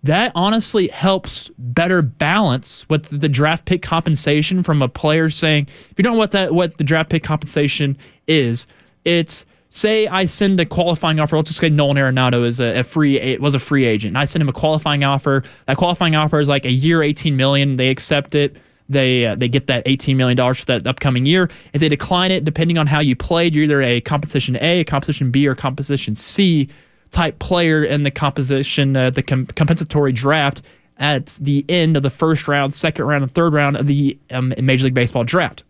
[0.04, 5.94] That honestly helps better balance with the draft pick compensation from a player saying, if
[5.98, 8.68] you don't know what that what the draft pick compensation is,
[9.04, 11.36] it's say I send a qualifying offer.
[11.36, 14.10] Let's just say Nolan Arenado is a, a free a- was a free agent.
[14.10, 15.42] And I send him a qualifying offer.
[15.66, 17.74] That qualifying offer is like a year, eighteen million.
[17.74, 18.56] They accept it.
[18.88, 21.48] They uh, they get that eighteen million dollars for that upcoming year.
[21.72, 24.84] If they decline it, depending on how you played, you're either a composition A, a
[24.84, 26.68] composition B, or composition C
[27.10, 30.60] type player in the composition, uh, the com- compensatory draft
[30.98, 34.52] at the end of the first round, second round, and third round of the um,
[34.60, 35.62] Major League Baseball draft.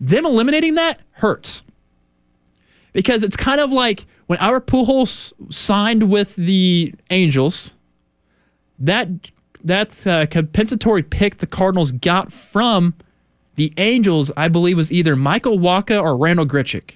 [0.00, 1.62] Them eliminating that hurts
[2.92, 7.70] because it's kind of like when our Pujols signed with the Angels,
[8.78, 9.08] that
[9.64, 12.94] that a compensatory pick the Cardinals got from
[13.56, 16.94] the Angels, I believe, was either Michael Wacha or Randall Grichuk.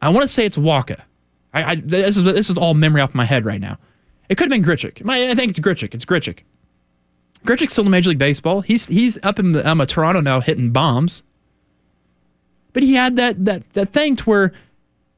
[0.00, 1.02] I want to say it's Wacha.
[1.52, 3.78] I, I this is this is all memory off my head right now.
[4.28, 5.06] It could have been.
[5.06, 5.94] My, I think it's Grichuk.
[5.94, 6.40] It's Grichuk.
[7.44, 8.60] Grichuk's still in Major League Baseball.
[8.60, 11.22] He's he's up in the, um, Toronto now hitting bombs.
[12.72, 14.52] But he had that that that thing to where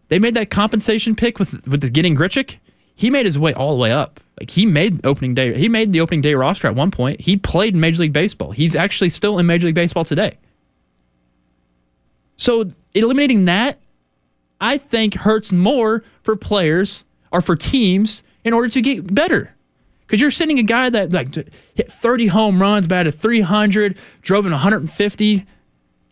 [0.09, 2.57] they made that compensation pick with with getting Grichuk.
[3.01, 4.21] He made his way all the way up.
[4.39, 5.57] Like he made opening day.
[5.59, 7.23] He made the opening day roster at one point.
[7.23, 8.51] He played in Major League Baseball.
[8.51, 10.37] He's actually still in Major League Baseball today.
[12.37, 13.79] So eliminating that,
[14.61, 19.55] I think hurts more for players or for teams in order to get better.
[20.03, 24.53] Because you're sending a guy that like hit 30 home runs, batted 300, drove in
[24.53, 25.47] 150,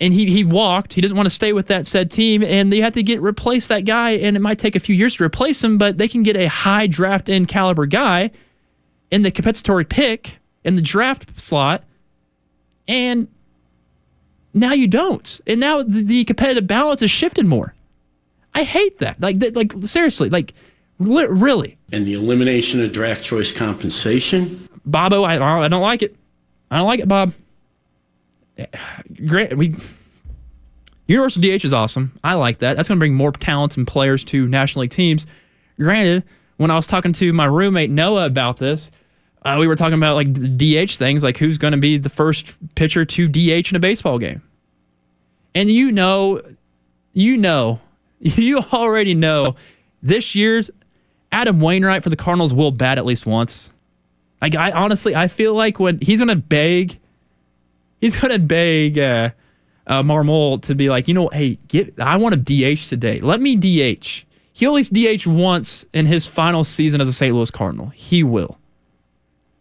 [0.00, 0.94] and he he walked.
[0.94, 3.68] He doesn't want to stay with that said team, and they have to get replace
[3.68, 6.22] that guy, and it might take a few years to replace him, but they can
[6.22, 8.30] get a high draft in caliber guy
[9.11, 11.84] in the compensatory pick in the draft slot,
[12.87, 13.28] and
[14.54, 17.74] now you don't, and now the, the competitive balance is shifted more.
[18.54, 19.20] I hate that.
[19.20, 20.54] Like that, like seriously, like
[20.98, 25.22] li- really, and the elimination of draft choice compensation Bobo.
[25.22, 26.16] I I don't like it.
[26.70, 27.32] I don't like it, Bob.
[29.26, 29.56] Great.
[29.56, 29.76] We
[31.06, 32.18] Universal DH is awesome.
[32.22, 32.76] I like that.
[32.76, 35.26] That's going to bring more talents and players to National League teams.
[35.78, 36.22] Granted,
[36.58, 38.90] when I was talking to my roommate Noah about this,
[39.42, 42.56] uh, we were talking about like DH things, like who's going to be the first
[42.74, 44.42] pitcher to DH in a baseball game.
[45.54, 46.42] And you know,
[47.14, 47.80] you know,
[48.20, 49.56] you already know
[50.02, 50.70] this year's
[51.32, 53.72] Adam Wainwright for the Cardinals will bat at least once.
[54.42, 56.98] Like I honestly, I feel like when he's gonna beg,
[58.00, 59.30] he's gonna beg uh,
[59.87, 63.20] uh, Marmol to be like, you know, hey, get, I want to DH today.
[63.20, 64.24] Let me DH.
[64.61, 67.34] At least DH once in his final season as a St.
[67.34, 67.88] Louis Cardinal.
[67.90, 68.58] He will.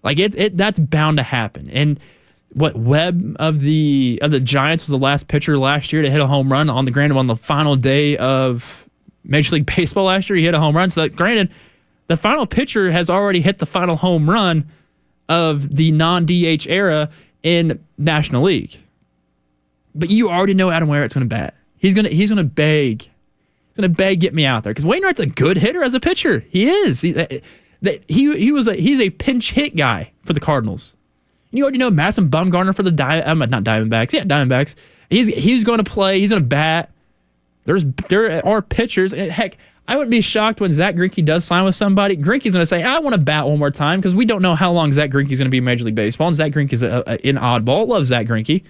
[0.03, 1.69] Like it, it that's bound to happen.
[1.69, 1.99] And
[2.49, 6.21] what Webb of the of the Giants was the last pitcher last year to hit
[6.21, 8.89] a home run on the granted on the final day of
[9.23, 10.37] Major League Baseball last year.
[10.37, 10.89] He hit a home run.
[10.89, 11.51] So that, granted,
[12.07, 14.67] the final pitcher has already hit the final home run
[15.29, 17.09] of the non DH era
[17.43, 18.79] in National League.
[19.95, 21.55] But you already know Adam Wainwright's going to bat.
[21.77, 23.03] He's going to he's going to beg.
[23.03, 25.99] He's going to beg get me out there because Wainwright's a good hitter as a
[25.99, 26.45] pitcher.
[26.49, 27.01] He is.
[27.01, 27.13] He,
[28.07, 30.95] he he was a he's a pinch hit guy for the Cardinals.
[31.51, 34.13] You already know Madison Bumgarner for the Di- um, not Diamondbacks.
[34.13, 34.75] Yeah, Diamondbacks.
[35.09, 36.19] He's he's going to play.
[36.19, 36.91] He's going to bat.
[37.65, 39.13] There's there are pitchers.
[39.13, 42.17] Heck, I wouldn't be shocked when Zach Greinke does sign with somebody.
[42.17, 44.53] Greinke's going to say, "I want to bat one more time" because we don't know
[44.53, 46.27] how long Zach Greinke's going to be in Major League Baseball.
[46.27, 47.87] And Zach Greinke's a, a, an oddball.
[47.87, 48.63] Love Zach Greinke.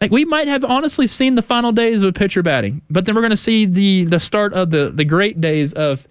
[0.00, 3.20] Like we might have honestly seen the final days of pitcher batting, but then we're
[3.20, 6.08] going to see the the start of the the great days of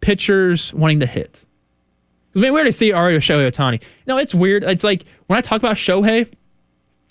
[0.00, 1.40] pitchers wanting to hit.
[2.36, 3.82] I mean, we already see Ario Shohei Ohtani.
[4.06, 4.62] No, it's weird.
[4.62, 6.30] It's like when I talk about Shohei,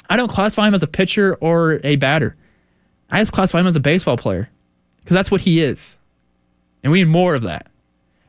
[0.09, 2.37] I don't classify him as a pitcher or a batter.
[3.09, 4.49] I just classify him as a baseball player
[5.07, 5.95] because that's what he is,
[6.83, 7.67] and we need more of that.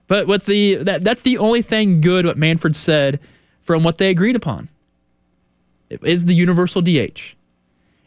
[0.07, 3.19] But with the that that's the only thing good what Manfred said
[3.61, 4.69] from what they agreed upon
[5.91, 7.35] is the universal DH.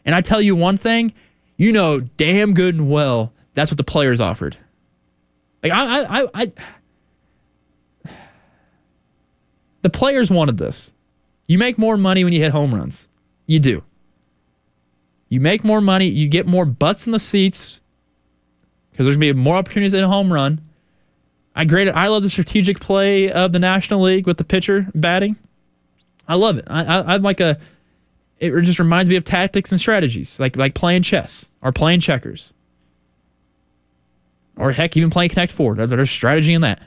[0.06, 1.12] And I tell you one thing,
[1.58, 4.56] you know damn good and well that's what the players offered.
[5.62, 6.52] Like I I I, I
[9.82, 10.94] the players wanted this.
[11.46, 13.06] You make more money when you hit home runs.
[13.46, 13.82] You do.
[15.28, 17.81] You make more money, you get more butts in the seats
[18.92, 20.60] because there's going to be more opportunities in a home run.
[21.54, 21.94] I graded.
[21.94, 25.36] I love the strategic play of the National League with the pitcher batting.
[26.28, 26.64] I love it.
[26.68, 27.58] I, I, I'm like a.
[28.38, 32.54] It just reminds me of tactics and strategies, like like playing chess or playing checkers,
[34.56, 35.74] or heck, even playing Connect Four.
[35.74, 36.82] There's strategy in that.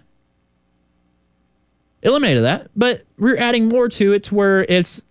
[2.02, 5.02] Eliminated that, but we're adding more to it to where it's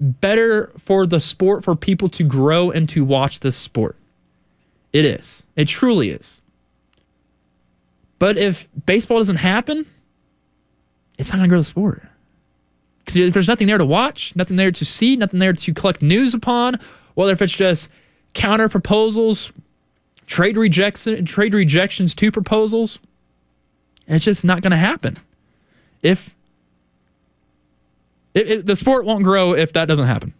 [0.00, 3.96] better for the sport for people to grow and to watch this sport.
[4.92, 5.44] It is.
[5.56, 6.42] It truly is.
[8.18, 9.86] But if baseball doesn't happen,
[11.18, 12.02] it's not going to grow the sport.
[13.00, 16.02] Because if there's nothing there to watch, nothing there to see, nothing there to collect
[16.02, 16.78] news upon,
[17.14, 17.90] whether if it's just
[18.34, 19.52] counter proposals,
[20.26, 22.98] trade rejection, trade rejections to proposals.
[24.06, 25.18] It's just not going to happen.
[26.02, 26.34] If
[28.34, 30.34] it, it, the sport won't grow if that doesn't happen.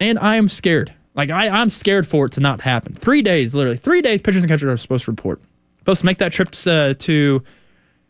[0.00, 0.92] And I am scared.
[1.14, 2.94] Like I, I'm scared for it to not happen.
[2.94, 4.20] Three days, literally three days.
[4.20, 5.40] Pitchers and catchers are supposed to report.
[5.78, 7.42] Supposed to make that trip to, uh, to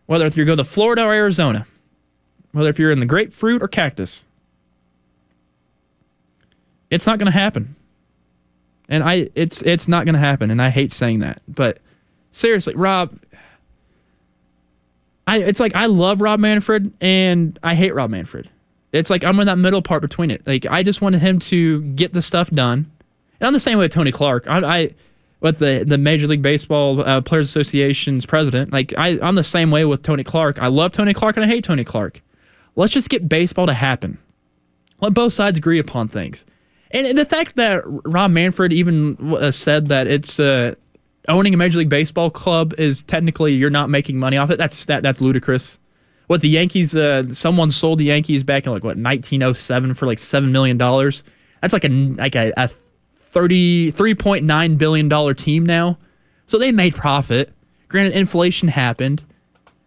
[0.06, 1.66] whether if you go to Florida or Arizona,
[2.52, 4.24] whether if you're in the grapefruit or cactus.
[6.90, 7.74] It's not going to happen.
[8.88, 10.50] And I, it's it's not going to happen.
[10.50, 11.78] And I hate saying that, but
[12.30, 13.18] seriously, Rob.
[15.26, 18.50] I it's like I love Rob Manfred and I hate Rob Manfred.
[18.94, 20.46] It's like I'm in that middle part between it.
[20.46, 22.90] Like I just wanted him to get the stuff done,
[23.40, 24.48] and I'm the same way with Tony Clark.
[24.48, 24.94] I, I
[25.40, 28.72] with the the Major League Baseball uh, Players Association's president.
[28.72, 30.62] Like I, I'm the same way with Tony Clark.
[30.62, 32.22] I love Tony Clark and I hate Tony Clark.
[32.76, 34.18] Let's just get baseball to happen.
[35.00, 36.46] Let both sides agree upon things.
[36.90, 40.76] And the fact that Rob Manfred even uh, said that it's uh,
[41.28, 44.58] owning a Major League Baseball club is technically you're not making money off it.
[44.58, 45.78] That's that, that's ludicrous.
[46.26, 46.96] What the Yankees?
[46.96, 51.22] Uh, someone sold the Yankees back in like what 1907 for like seven million dollars.
[51.60, 52.70] That's like a like a, a
[53.32, 55.98] 33.9 billion dollar team now.
[56.46, 57.52] So they made profit.
[57.88, 59.22] Granted, inflation happened,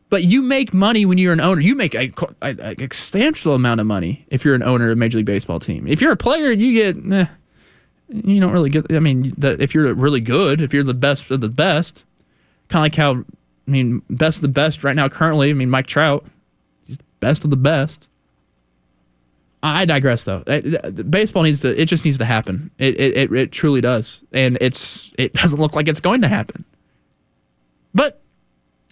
[0.09, 1.61] but you make money when you're an owner.
[1.61, 4.95] You make a, a, a substantial amount of money if you're an owner of a
[4.95, 5.87] Major League Baseball team.
[5.87, 7.11] If you're a player, you get.
[7.11, 7.25] Eh,
[8.09, 8.91] you don't really get.
[8.93, 12.05] I mean, the, if you're really good, if you're the best of the best,
[12.69, 13.25] kind of like how
[13.67, 15.49] I mean, best of the best right now currently.
[15.49, 16.25] I mean, Mike Trout,
[16.85, 18.07] he's the best of the best.
[19.63, 20.43] I digress, though.
[21.09, 21.79] Baseball needs to.
[21.79, 22.71] It just needs to happen.
[22.77, 26.63] It, it it truly does, and it's it doesn't look like it's going to happen.
[27.93, 28.21] But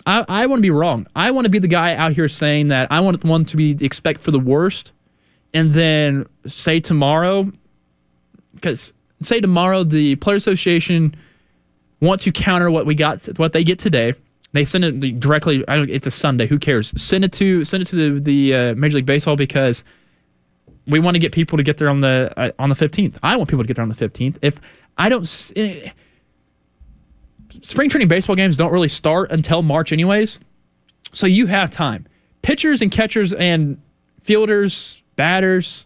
[0.05, 1.07] I I want to be wrong.
[1.15, 3.77] I want to be the guy out here saying that I want one to be
[3.79, 4.91] expect for the worst,
[5.53, 7.51] and then say tomorrow,
[8.55, 11.15] because say tomorrow the player association
[12.01, 14.15] want to counter what we got what they get today.
[14.55, 15.65] They send it directly.
[15.67, 16.47] it's a Sunday.
[16.47, 16.93] Who cares?
[16.95, 19.83] Send it to send it to the, the uh, Major League Baseball because
[20.87, 23.17] we want to get people to get there on the uh, on the 15th.
[23.21, 24.37] I want people to get there on the 15th.
[24.41, 24.61] If
[24.97, 25.89] I don't, eh,
[27.61, 30.39] spring training baseball games don't really start until March, anyways.
[31.11, 32.07] So you have time.
[32.41, 33.81] Pitchers and catchers and
[34.21, 35.85] fielders, batters,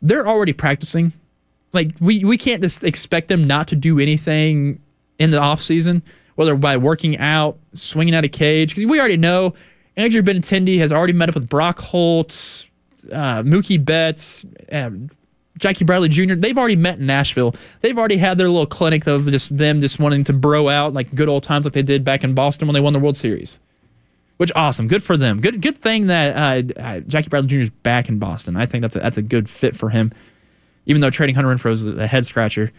[0.00, 1.12] they're already practicing.
[1.74, 4.80] Like we we can't just expect them not to do anything
[5.18, 6.02] in the off season,
[6.36, 9.54] whether by working out, swinging out a cage, because we already know
[9.96, 12.66] Andrew Benintendi has already met up with Brock Holt,
[13.12, 15.10] uh, Mookie Betts, um,
[15.58, 16.34] Jackie Bradley Jr.
[16.34, 17.54] They've already met in Nashville.
[17.80, 21.14] They've already had their little clinic of just them just wanting to bro out like
[21.14, 23.58] good old times like they did back in Boston when they won the World Series.
[24.36, 25.40] Which awesome, good for them.
[25.40, 27.60] Good good thing that uh, uh, Jackie Bradley Jr.
[27.60, 28.54] is back in Boston.
[28.54, 30.12] I think that's a, that's a good fit for him.
[30.84, 32.70] Even though trading Hunter Renfroe is a head scratcher,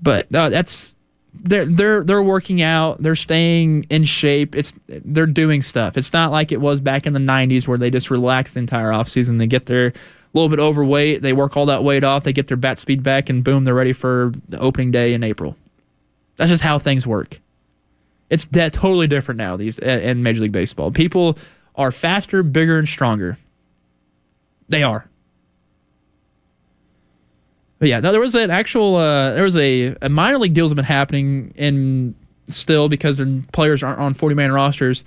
[0.00, 0.93] but no, that's
[1.34, 3.02] they're they're they're working out.
[3.02, 4.54] They're staying in shape.
[4.54, 5.96] It's they're doing stuff.
[5.96, 8.90] It's not like it was back in the '90s where they just relaxed the entire
[8.90, 9.38] offseason.
[9.38, 9.92] They get their
[10.32, 11.22] little bit overweight.
[11.22, 12.24] They work all that weight off.
[12.24, 15.22] They get their bat speed back, and boom, they're ready for the opening day in
[15.22, 15.56] April.
[16.36, 17.40] That's just how things work.
[18.30, 19.56] It's de- totally different now.
[19.56, 21.38] These in Major League Baseball, people
[21.76, 23.38] are faster, bigger, and stronger.
[24.68, 25.08] They are.
[27.84, 30.70] But yeah, no, there was an actual uh, there was a, a minor league deals
[30.70, 32.14] have been happening in
[32.48, 35.04] still because their players aren't on 40 man rosters.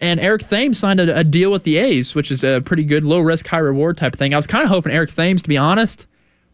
[0.00, 3.04] And Eric Thames signed a, a, deal with the A's, which is a pretty good
[3.04, 4.34] low risk, high reward type of thing.
[4.34, 6.08] I was kind of hoping Eric Thames, to be honest,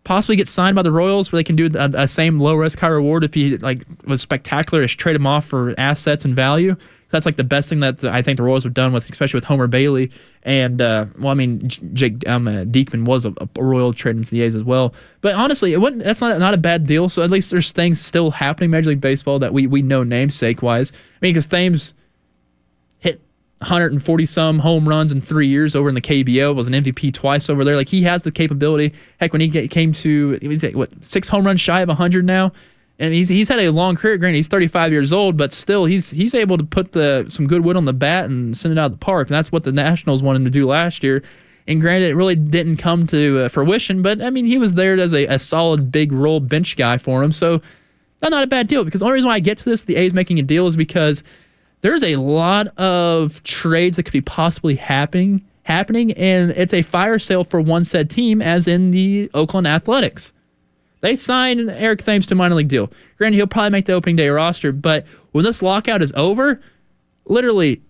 [0.05, 2.79] possibly get signed by the Royals where they can do a, a same low risk,
[2.79, 6.77] high reward if he like was spectacular, just trade him off for assets and value.
[7.11, 9.45] That's like the best thing that I think the Royals have done with, especially with
[9.45, 10.11] Homer Bailey
[10.43, 14.31] and uh, well, I mean Jake um, uh, Diekman was a, a, Royal trade into
[14.31, 14.95] the A's as well.
[15.21, 16.03] But honestly, it wouldn't.
[16.03, 17.09] That's not not a bad deal.
[17.09, 20.03] So at least there's things still happening in Major League Baseball that we we know
[20.03, 20.93] namesake wise.
[20.93, 21.93] I mean, because Thames
[23.01, 23.21] hit
[23.59, 26.55] 140 some home runs in three years over in the KBO.
[26.55, 27.77] Was an MVP twice over there.
[27.77, 28.95] Like he has the capability.
[29.19, 30.39] Heck, when he came to
[30.73, 32.53] what six home runs shy of 100 now
[33.01, 34.19] and he's he's had a long career.
[34.19, 37.65] Granted, he's 35 years old, but still, he's he's able to put the some good
[37.65, 39.29] wood on the bat and send it out of the park.
[39.29, 41.23] And that's what the Nationals wanted to do last year.
[41.67, 44.95] And granted, it really didn't come to uh, fruition, but I mean, he was there
[44.99, 47.33] as a, a solid big role bench guy for him.
[47.33, 47.63] So
[48.21, 48.85] that's not a bad deal.
[48.85, 50.77] Because the only reason why I get to this, the A's making a deal, is
[50.77, 51.23] because
[51.81, 57.19] there's a lot of trades that could be possibly happening happening, and it's a fire
[57.19, 60.33] sale for one said team, as in the Oakland Athletics.
[61.01, 62.91] They signed Eric Thames to minor league deal.
[63.17, 66.61] Granted, he'll probably make the opening day roster, but when this lockout is over,
[67.25, 67.83] literally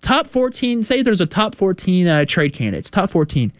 [0.00, 3.52] top 14, say there's a top 14 uh, trade candidates, top 14.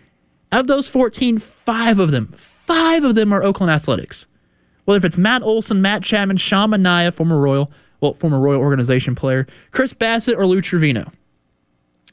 [0.53, 4.27] Of those 14, five of them, five of them are Oakland Athletics.
[4.85, 9.15] Whether if it's Matt Olson, Matt Chapman, Sean Manaea, former Royal, well, former Royal organization
[9.15, 11.13] player, Chris Bassitt, or Lou Trivino.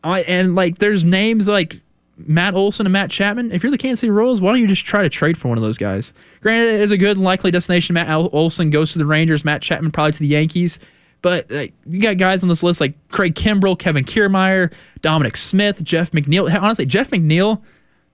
[0.03, 1.81] I, and like, there's names like
[2.27, 4.85] Matt Olson and Matt Chapman, if you're the Kansas City Royals, why don't you just
[4.85, 6.13] try to trade for one of those guys?
[6.41, 7.93] Granted, it's a good and likely destination.
[7.93, 10.79] Matt Olson goes to the Rangers, Matt Chapman probably to the Yankees.
[11.21, 15.83] But like, you got guys on this list like Craig Kimbrel, Kevin Kiermaier, Dominic Smith,
[15.83, 16.53] Jeff McNeil.
[16.61, 17.61] Honestly, Jeff McNeil,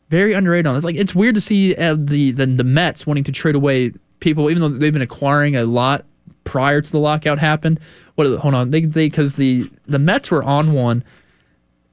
[0.10, 0.84] very underrated on this.
[0.84, 4.49] Like it's weird to see uh, the, the the Mets wanting to trade away people,
[4.49, 6.05] even though they've been acquiring a lot
[6.43, 7.80] prior to the lockout happened.
[8.16, 8.28] What?
[8.39, 11.03] Hold on, they they because the the Mets were on one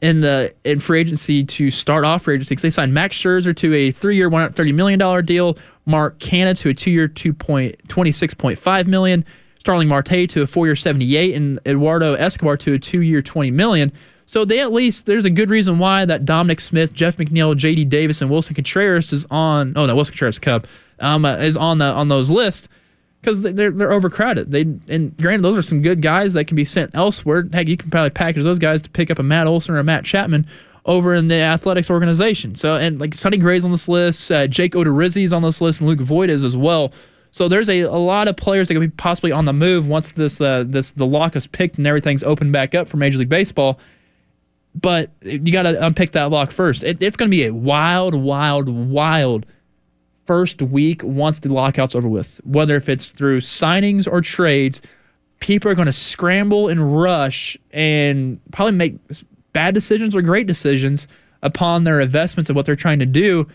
[0.00, 3.56] in the in free agency to start off free agency because they signed Max Scherzer
[3.56, 7.32] to a three-year, one hundred thirty million dollar deal, Mark Canha to a two-year, two
[7.32, 9.24] point twenty-six point five million,
[9.58, 13.92] Starling Marte to a four-year, seventy-eight, and Eduardo Escobar to a two-year, twenty million.
[14.26, 17.84] So they at least there's a good reason why that Dominic Smith, Jeff McNeil, J.D.
[17.86, 19.72] Davis, and Willson Contreras is on.
[19.76, 20.66] Oh no, Willson Contreras Cub
[20.98, 22.68] um, uh, is on the on those lists
[23.26, 24.52] because they're they're overcrowded.
[24.52, 27.48] They and granted, those are some good guys that can be sent elsewhere.
[27.52, 29.84] Heck, you can probably package those guys to pick up a Matt Olson or a
[29.84, 30.46] Matt Chapman
[30.84, 32.54] over in the athletics organization.
[32.54, 35.88] So and like Sonny Gray's on this list, uh, Jake is on this list, and
[35.88, 36.92] Luke Voit is as well.
[37.32, 40.12] So there's a, a lot of players that could be possibly on the move once
[40.12, 43.28] this uh, this the lock is picked and everything's opened back up for Major League
[43.28, 43.80] Baseball.
[44.80, 46.84] But you got to unpick that lock first.
[46.84, 49.46] It, it's going to be a wild, wild, wild
[50.26, 54.82] first week once the lockout's over with, whether if it's through signings or trades,
[55.40, 58.96] people are going to scramble and rush and probably make
[59.52, 61.08] bad decisions or great decisions
[61.42, 63.46] upon their investments of what they're trying to do.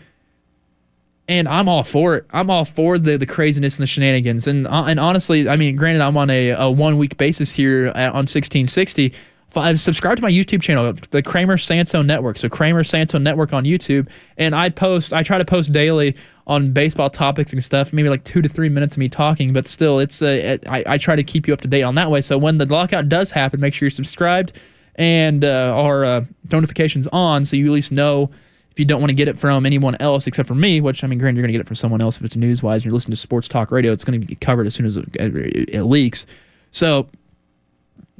[1.28, 2.26] And I'm all for it.
[2.30, 4.48] I'm all for the, the craziness and the shenanigans.
[4.48, 7.86] And uh, and honestly, I mean, granted, I'm on a, a one week basis here
[7.86, 9.12] at, on 1660.
[9.60, 12.38] I've subscribed to my YouTube channel, the Kramer Santo Network.
[12.38, 15.12] So Kramer Santo Network on YouTube, and I post.
[15.12, 17.92] I try to post daily on baseball topics and stuff.
[17.92, 20.58] Maybe like two to three minutes of me talking, but still, it's a.
[20.66, 22.20] I, I try to keep you up to date on that way.
[22.20, 24.58] So when the lockout does happen, make sure you're subscribed
[24.96, 28.30] and uh, our uh, notifications on, so you at least know
[28.70, 31.06] if you don't want to get it from anyone else except for me, which I
[31.06, 32.86] mean, granted, you're going to get it from someone else if it's news wise and
[32.86, 35.04] you're listening to sports talk radio, it's going to get covered as soon as it,
[35.14, 36.26] it, it leaks.
[36.70, 37.06] So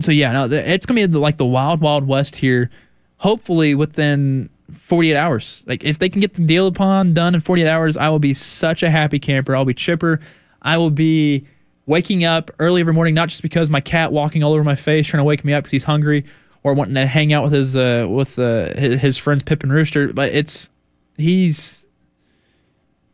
[0.04, 2.70] so yeah, no, it's gonna be like the wild, wild west here.
[3.18, 5.62] Hopefully within 48 hours.
[5.66, 8.34] Like if they can get the deal upon done in 48 hours, I will be
[8.34, 9.54] such a happy camper.
[9.54, 10.20] I'll be chipper.
[10.60, 11.44] I will be
[11.86, 15.06] waking up early every morning, not just because my cat walking all over my face
[15.06, 16.24] trying to wake me up because he's hungry
[16.62, 19.72] or wanting to hang out with his uh, with uh, his, his friends Pip and
[19.72, 20.70] Rooster, but it's
[21.16, 21.86] he's.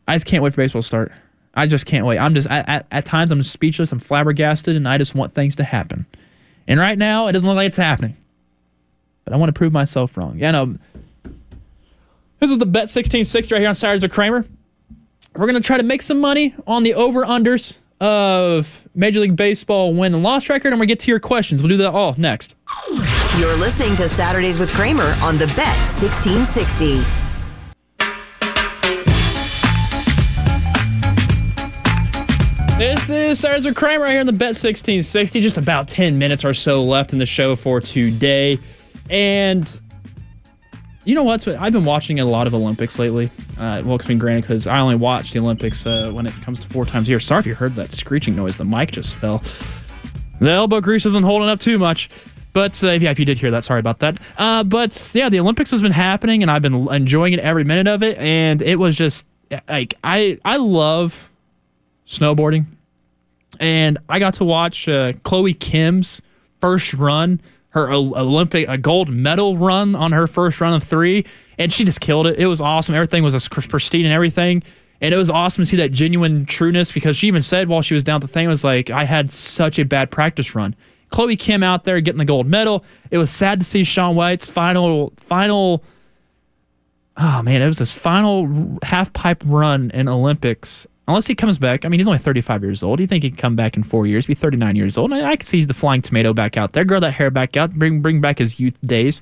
[0.07, 1.13] I just can't wait for baseball to start.
[1.55, 2.19] I just can't wait.
[2.19, 3.93] I'm just at, at times I'm speechless.
[3.93, 6.07] I'm flabbergasted, and I just want things to happen.
[6.69, 8.17] And right now, it doesn't look like it's happening.
[9.25, 10.39] But I want to prove myself wrong.
[10.39, 10.79] Yeah, no.
[12.39, 14.45] This is the Bet 1660 right here on Saturdays with Kramer.
[15.35, 19.93] We're going to try to make some money on the over-unders of Major League Baseball
[19.93, 21.63] win and loss record, and to get to your questions.
[21.63, 22.55] We'll do that all next.
[23.39, 27.28] You're listening to Saturdays with Kramer on the Bet 1660.
[32.79, 35.41] This is Stars with Kramer right here on the Bet 1660.
[35.41, 38.57] Just about 10 minutes or so left in the show for today.
[39.11, 39.69] And
[41.05, 41.47] You know what?
[41.49, 43.33] I've been watching a lot of Olympics lately.
[43.59, 46.61] Uh, well, it's been granted because I only watch the Olympics uh, when it comes
[46.61, 47.21] to four times a year.
[47.21, 48.57] Sorry if you heard that screeching noise.
[48.57, 49.43] The mic just fell.
[50.41, 52.09] The elbow grease isn't holding up too much.
[52.53, 54.21] But uh, yeah, if you did hear that, sorry about that.
[54.37, 57.89] Uh, but yeah, the Olympics has been happening, and I've been enjoying it every minute
[57.89, 58.17] of it.
[58.19, 59.25] And it was just
[59.69, 61.31] like I I love
[62.09, 62.67] snowboarding,
[63.61, 66.21] and I got to watch uh, Chloe Kim's
[66.61, 67.41] first run
[67.71, 71.25] her Olympic a gold medal run on her first run of three,
[71.59, 72.39] and she just killed it.
[72.39, 72.95] It was awesome.
[72.95, 74.63] Everything was as pristine and everything.
[75.01, 77.95] And it was awesome to see that genuine trueness because she even said while she
[77.95, 80.75] was down at the thing, was like, I had such a bad practice run.
[81.11, 82.85] Chloe Kim out there getting the gold medal.
[83.11, 85.85] It was sad to see Shaun White's final, final,
[87.17, 91.85] oh man, it was his final half pipe run in Olympics unless he comes back.
[91.85, 93.01] I mean, he's only 35 years old.
[93.01, 94.27] You think he can come back in four years?
[94.27, 95.13] Be 39 years old.
[95.13, 96.85] I, I can see the flying tomato back out there.
[96.85, 97.73] Grow that hair back out.
[97.73, 99.21] Bring bring back his youth days.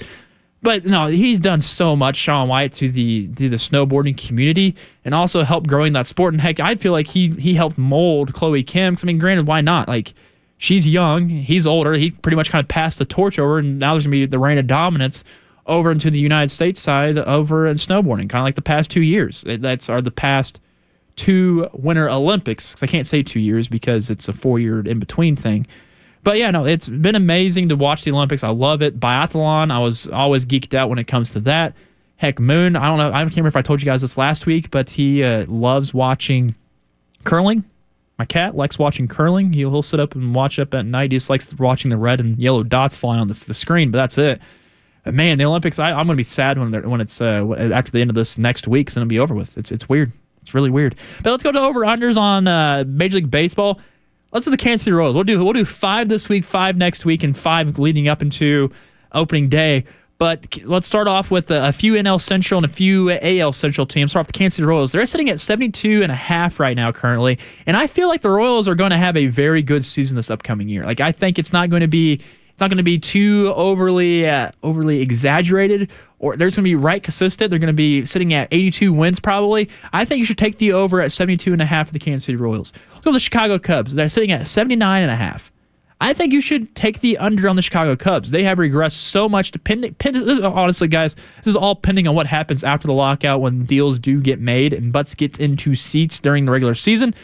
[0.62, 4.74] But no, he's done so much, Shaun White, to the to the snowboarding community,
[5.05, 6.34] and also helped growing that sport.
[6.34, 8.97] And heck, I feel like he he helped mold Chloe Kim.
[9.01, 9.87] I mean, granted, why not?
[9.87, 10.12] Like,
[10.59, 11.93] she's young, he's older.
[11.93, 14.41] He pretty much kind of passed the torch over, and now there's gonna be the
[14.41, 15.22] reign of dominance
[15.66, 19.03] over into the United States side over in snowboarding, kind of like the past two
[19.03, 19.45] years.
[19.47, 20.61] That's are the past
[21.17, 22.81] two Winter Olympics.
[22.83, 25.67] I can't say two years because it's a four year in between thing.
[26.23, 28.43] But yeah, no, it's been amazing to watch the Olympics.
[28.43, 28.99] I love it.
[28.99, 31.75] Biathlon, I was always geeked out when it comes to that.
[32.17, 33.09] Heck, Moon, I don't know.
[33.09, 35.93] I can't remember if I told you guys this last week, but he uh, loves
[35.93, 36.55] watching
[37.25, 37.64] curling.
[38.19, 39.53] My cat likes watching curling.
[39.53, 41.12] He'll, he'll sit up and watch up at night.
[41.12, 43.99] He just likes watching the red and yellow dots fly on the, the screen, but
[43.99, 44.41] that's it.
[45.05, 47.93] But man, the Olympics, I, am going to be sad when, when it's uh, after
[47.93, 49.57] the end of this next week, going to be over with.
[49.59, 50.11] It's, it's weird.
[50.47, 50.94] It's really weird.
[51.24, 53.80] But let's go to over unders on uh, Major League Baseball.
[54.30, 55.16] Let's do the Kansas City Royals.
[55.16, 58.70] We'll do we'll do five this week, five next week, and five leading up into
[59.11, 59.84] opening day.
[60.18, 63.88] But let's start off with a, a few NL Central and a few AL Central
[63.88, 64.12] teams.
[64.12, 64.92] Start off the Kansas City Royals.
[64.92, 67.40] They're sitting at 72 and a half right now currently.
[67.66, 70.30] And I feel like the Royals are going to have a very good season this
[70.30, 70.84] upcoming year.
[70.84, 72.20] Like I think it's not going to be
[72.57, 76.75] it's not going to be too overly uh, overly exaggerated or they're going to be
[76.75, 77.51] right consistent.
[77.51, 79.69] They're going to be sitting at 82 wins probably.
[79.93, 82.25] I think you should take the over at 72 and a half for the Kansas
[82.25, 82.73] City Royals.
[82.95, 83.95] Let's go the Chicago Cubs.
[83.95, 85.53] They're sitting at 79 and a half.
[86.01, 88.31] I think you should take the under on the Chicago Cubs.
[88.31, 89.51] They have regressed so much.
[89.51, 89.95] Depending,
[90.43, 94.23] honestly, guys, this is all pending on what happens after the lockout when deals do
[94.23, 97.15] get made and butts gets into seats during the regular season.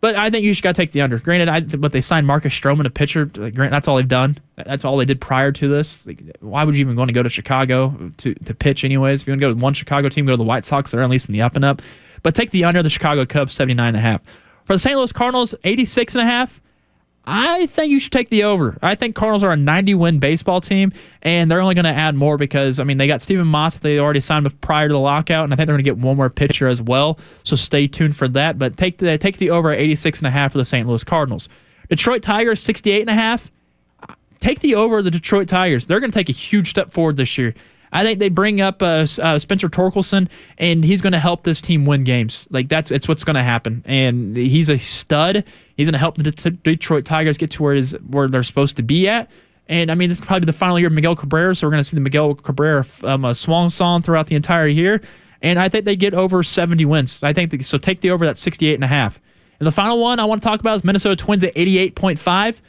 [0.00, 1.18] But I think you should got to take the under.
[1.18, 3.24] Granted, I, but they signed Marcus Stroman, a pitcher.
[3.24, 4.38] Grant, that's all they've done.
[4.56, 6.06] That's all they did prior to this.
[6.06, 9.22] Like, why would you even want to go to Chicago to, to pitch anyways?
[9.22, 10.90] If you want to go to one Chicago team, go to the White Sox.
[10.90, 11.80] They're at least in the up and up.
[12.22, 14.20] But take the under the Chicago Cubs, 79 and a half.
[14.64, 14.96] For the St.
[14.96, 16.60] Louis Cardinals, 86 and a half.
[17.28, 18.78] I think you should take the over.
[18.82, 22.14] I think Cardinals are a 90 win baseball team, and they're only going to add
[22.14, 25.42] more because, I mean, they got Steven Matz they already signed prior to the lockout,
[25.44, 27.18] and I think they're going to get one more pitcher as well.
[27.42, 28.58] So stay tuned for that.
[28.58, 30.86] But take the take the over at 86 and a half for the St.
[30.86, 31.48] Louis Cardinals.
[31.88, 33.50] Detroit Tigers, 68 and a half.
[34.38, 35.86] Take the over the Detroit Tigers.
[35.86, 37.54] They're going to take a huge step forward this year.
[37.92, 40.28] I think they bring up uh, uh, Spencer Torkelson,
[40.58, 42.46] and he's going to help this team win games.
[42.50, 45.44] Like that's it's what's going to happen, and he's a stud.
[45.76, 48.82] He's going to help the Detroit Tigers get to where is where they're supposed to
[48.82, 49.30] be at.
[49.68, 51.80] And I mean, this is probably the final year of Miguel Cabrera, so we're going
[51.80, 55.00] to see the Miguel Cabrera um, a swan song throughout the entire year.
[55.42, 57.20] And I think they get over 70 wins.
[57.22, 57.78] I think so.
[57.78, 59.20] Take the over that 68 and a half.
[59.58, 62.60] And the final one I want to talk about is Minnesota Twins at 88.5.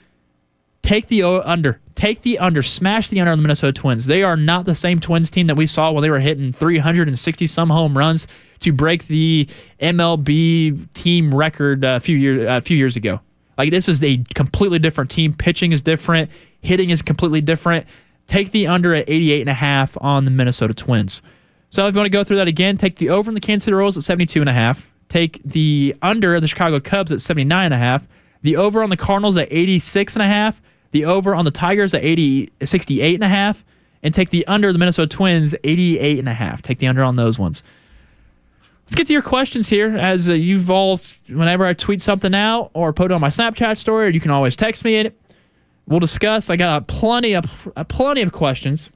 [0.88, 1.81] Take the under.
[1.95, 2.63] Take the under.
[2.63, 4.05] Smash the under on the Minnesota Twins.
[4.05, 7.45] They are not the same Twins team that we saw when they were hitting 360
[7.45, 8.25] some home runs
[8.61, 9.49] to break the
[9.81, 13.19] MLB team record a few years a uh, few years ago.
[13.57, 15.33] Like this is a completely different team.
[15.33, 16.31] Pitching is different.
[16.61, 17.85] Hitting is completely different.
[18.25, 21.21] Take the under at 88 and a half on the Minnesota Twins.
[21.69, 23.65] So if you want to go through that again, take the over in the Kansas
[23.65, 24.88] City Royals at 72 and a half.
[25.09, 28.07] Take the under of the Chicago Cubs at 79 and a half.
[28.41, 30.61] The over on the Cardinals at 86 and a half.
[30.91, 33.65] The over on the Tigers at 80 68 and a half
[34.03, 36.61] and take the under the Minnesota Twins 88 and a half.
[36.61, 37.63] Take the under on those ones.
[38.85, 39.97] Let's get to your questions here.
[39.97, 43.75] As uh, you've all, whenever I tweet something out or put it on my Snapchat
[43.77, 45.19] story, or you can always text me it.
[45.88, 46.49] We'll discuss.
[46.49, 48.89] I got uh, plenty of uh, plenty of questions.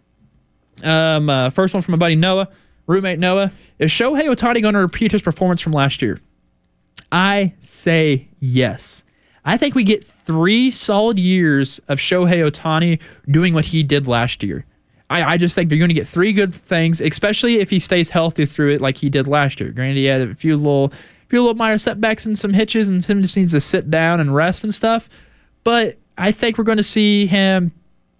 [0.83, 2.47] Um, uh, first one from my buddy Noah,
[2.87, 3.51] roommate Noah.
[3.79, 6.19] Is Shohei Ohtani going to repeat his performance from last year?
[7.11, 9.03] I say yes.
[9.43, 14.43] I think we get three solid years of Shohei Ohtani doing what he did last
[14.43, 14.65] year.
[15.09, 18.11] I, I just think they're going to get three good things, especially if he stays
[18.11, 19.71] healthy through it like he did last year.
[19.71, 20.93] Granted, he had a few little,
[21.27, 24.33] few little minor setbacks and some hitches, and Sim just needs to sit down and
[24.33, 25.09] rest and stuff.
[25.63, 27.71] But I think we're going to see him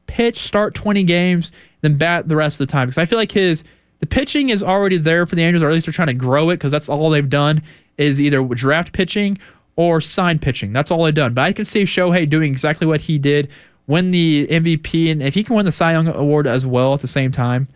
[0.08, 1.52] pitch, start 20 games,
[1.82, 3.64] then bat the rest of the time because I feel like his
[4.00, 6.50] The pitching is already there for the Angels, or at least they're trying to grow
[6.50, 7.62] it because that's all they've done
[7.98, 9.38] is either draft pitching
[9.76, 10.74] or sign pitching.
[10.74, 11.34] That's all I've done.
[11.34, 13.50] But I can see Shohei doing exactly what he did,
[13.88, 17.02] win the MVP, and if he can win the Cy Young award as well at
[17.02, 17.68] the same time,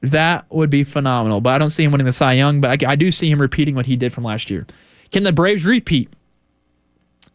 [0.00, 1.40] that would be phenomenal.
[1.40, 3.40] But I don't see him winning the Cy Young, but I, I do see him
[3.40, 4.66] repeating what he did from last year.
[5.10, 6.10] Can the Braves repeat?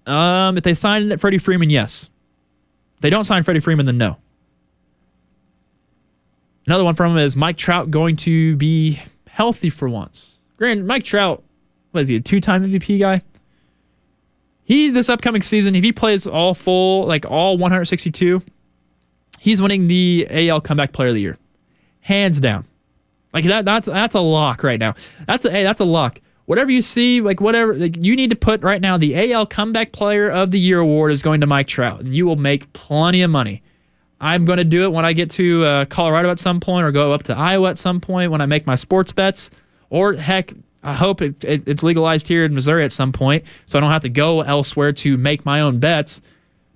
[0.05, 2.09] Um, if they sign Freddie Freeman, yes.
[3.01, 4.17] They don't sign Freddie Freeman, then no.
[6.65, 10.39] Another one from him is Mike Trout going to be healthy for once.
[10.57, 11.43] Granted, Mike Trout,
[11.91, 13.21] what is he, a two time MVP guy?
[14.71, 18.41] He, this upcoming season, if he plays all full, like all 162,
[19.37, 21.37] he's winning the AL Comeback Player of the Year.
[21.99, 22.63] Hands down.
[23.33, 24.95] Like that, that's that's a lock right now.
[25.27, 26.21] That's a hey, that's a lock.
[26.45, 29.91] Whatever you see, like whatever like you need to put right now, the AL Comeback
[29.91, 33.23] Player of the Year award is going to Mike Trout, and you will make plenty
[33.23, 33.63] of money.
[34.21, 36.93] I'm going to do it when I get to uh, Colorado at some point, or
[36.93, 39.49] go up to Iowa at some point when I make my sports bets,
[39.89, 40.53] or heck,
[40.83, 43.91] I hope it, it, it's legalized here in Missouri at some point, so I don't
[43.91, 46.21] have to go elsewhere to make my own bets.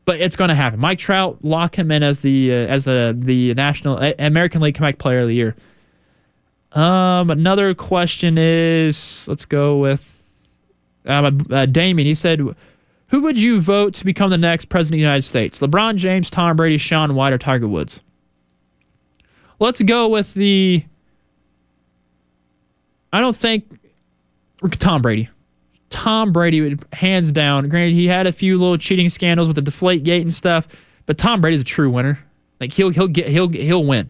[0.05, 0.79] But it's going to happen.
[0.79, 4.75] Mike Trout, lock him in as the uh, as the the National uh, American League
[4.75, 5.55] Comeback Player of the Year.
[6.73, 10.53] Um, another question is, let's go with
[11.07, 12.05] um, uh, Damien.
[12.05, 12.39] He said,
[13.07, 15.59] "Who would you vote to become the next president of the United States?
[15.59, 18.03] LeBron James, Tom Brady, Shaun White, or Tiger Woods?"
[19.59, 20.85] Let's go with the.
[23.11, 23.79] I don't think
[24.71, 25.29] Tom Brady.
[25.89, 27.69] Tom Brady, hands down.
[27.69, 30.67] Granted, he had a few little cheating scandals with the Deflate Gate and stuff,
[31.05, 32.19] but Tom Brady's a true winner.
[32.59, 34.09] Like he'll he'll get he'll he'll win.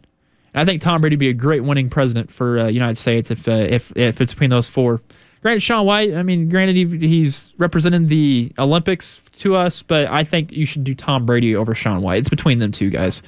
[0.54, 3.30] And I think Tom Brady would be a great winning president for uh, United States
[3.30, 5.02] if uh, if if it's between those four.
[5.42, 6.16] Granted, Shaun White.
[6.16, 10.84] I mean, granted he, he's representing the Olympics to us, but I think you should
[10.84, 12.18] do Tom Brady over Shaun White.
[12.18, 13.22] It's between them two guys.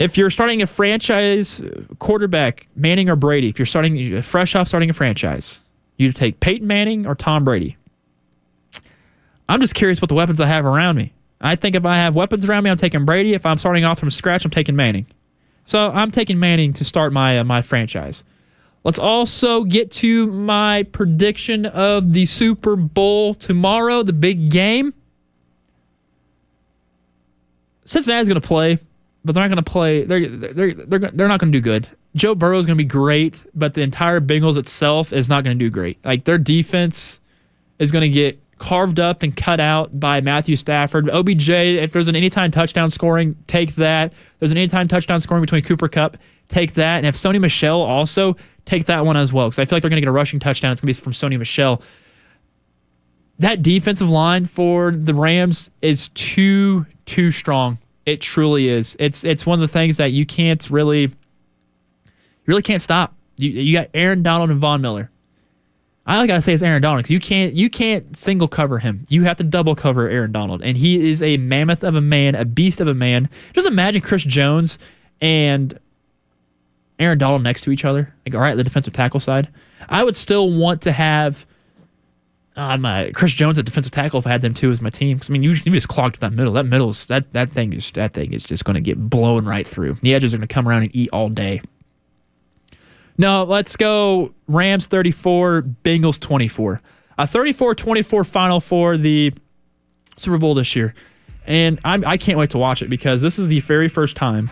[0.00, 1.62] If you're starting a franchise
[1.98, 5.60] quarterback, Manning or Brady, if you're starting fresh off starting a franchise,
[5.98, 7.76] you take Peyton Manning or Tom Brady.
[9.46, 11.12] I'm just curious what the weapons I have around me.
[11.42, 13.34] I think if I have weapons around me, I'm taking Brady.
[13.34, 15.06] If I'm starting off from scratch, I'm taking Manning.
[15.66, 18.24] So I'm taking Manning to start my uh, my franchise.
[18.84, 24.94] Let's also get to my prediction of the Super Bowl tomorrow, the big game.
[27.84, 28.78] Cincinnati's going to play,
[29.24, 30.04] but they're not going to play.
[30.04, 31.88] They're they're they're they're not going to do good.
[32.14, 35.58] Joe Burrow is going to be great, but the entire Bengals itself is not going
[35.58, 36.04] to do great.
[36.04, 37.20] Like their defense
[37.78, 41.08] is going to get carved up and cut out by Matthew Stafford.
[41.08, 44.12] OBJ, if there's an anytime touchdown scoring, take that.
[44.38, 46.18] There's an anytime touchdown scoring between Cooper Kupp,
[46.48, 46.98] take that.
[46.98, 49.48] And if Sony Michel also, take that one as well.
[49.48, 50.72] Because I feel like they're going to get a rushing touchdown.
[50.72, 51.82] It's going to be from Sony Michel.
[53.38, 57.78] That defensive line for the Rams is too, too strong.
[58.06, 58.96] It truly is.
[58.98, 61.12] It's it's one of the things that you can't really you
[62.46, 63.14] really can't stop.
[63.36, 65.10] You you got Aaron Donald and Von Miller.
[66.06, 69.06] I gotta say it's Aaron Donald because you can't you can't single cover him.
[69.08, 72.34] You have to double cover Aaron Donald, and he is a mammoth of a man,
[72.34, 73.28] a beast of a man.
[73.52, 74.78] Just imagine Chris Jones
[75.20, 75.78] and
[76.98, 78.12] Aaron Donald next to each other.
[78.26, 79.48] Like, all right, the defensive tackle side.
[79.88, 81.46] I would still want to have
[82.60, 85.16] uh, my Chris Jones at defensive tackle if I had them too as my team.
[85.16, 86.52] Because I mean, you, you just clogged that middle.
[86.52, 89.46] That middle is that that thing is that thing is just going to get blown
[89.46, 89.94] right through.
[89.94, 91.62] The edges are going to come around and eat all day.
[93.16, 96.82] No, let's go Rams 34, Bengals 24.
[97.16, 99.32] A 34 24 final for the
[100.18, 100.94] Super Bowl this year.
[101.46, 104.50] And I'm, I can't wait to watch it because this is the very first time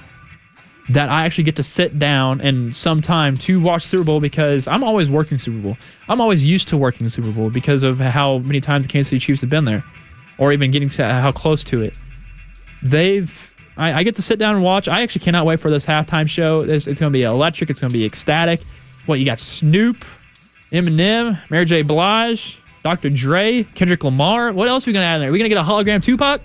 [0.90, 4.66] that I actually get to sit down and some time to watch Super Bowl because
[4.66, 5.76] I'm always working Super Bowl.
[6.08, 9.20] I'm always used to working Super Bowl because of how many times the Kansas City
[9.20, 9.84] Chiefs have been there
[10.38, 11.94] or even getting to how close to it.
[12.82, 14.88] They've I, I, get to sit down and watch.
[14.88, 16.62] I actually cannot wait for this halftime show.
[16.62, 17.70] It's, it's going to be electric.
[17.70, 18.60] It's going to be ecstatic.
[19.06, 19.38] What you got?
[19.38, 20.04] Snoop,
[20.72, 21.82] Eminem, Mary J.
[21.82, 23.08] Blige, Dr.
[23.10, 24.52] Dre, Kendrick Lamar.
[24.52, 25.28] What else are we going to add in there?
[25.30, 26.40] Are we going to get a hologram Tupac?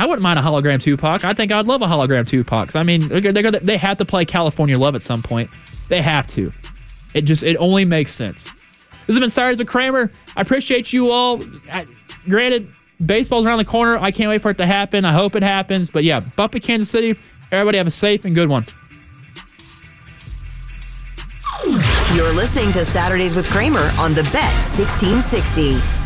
[0.00, 1.26] I wouldn't mind a hologram Tupac.
[1.26, 2.74] I think I'd love a hologram Tupac.
[2.74, 5.54] I mean, they're, they're they have to play California Love at some point.
[5.88, 6.50] They have to.
[7.12, 8.44] It just it only makes sense.
[8.88, 10.10] This has been Saturdays with Kramer.
[10.36, 11.42] I appreciate you all.
[11.70, 11.84] I,
[12.30, 12.66] granted,
[13.04, 13.98] baseball's around the corner.
[13.98, 15.04] I can't wait for it to happen.
[15.04, 15.90] I hope it happens.
[15.90, 17.14] But yeah, bump at Kansas City.
[17.52, 18.64] Everybody have a safe and good one.
[22.14, 25.99] You're listening to Saturdays with Kramer on the Bet 1660.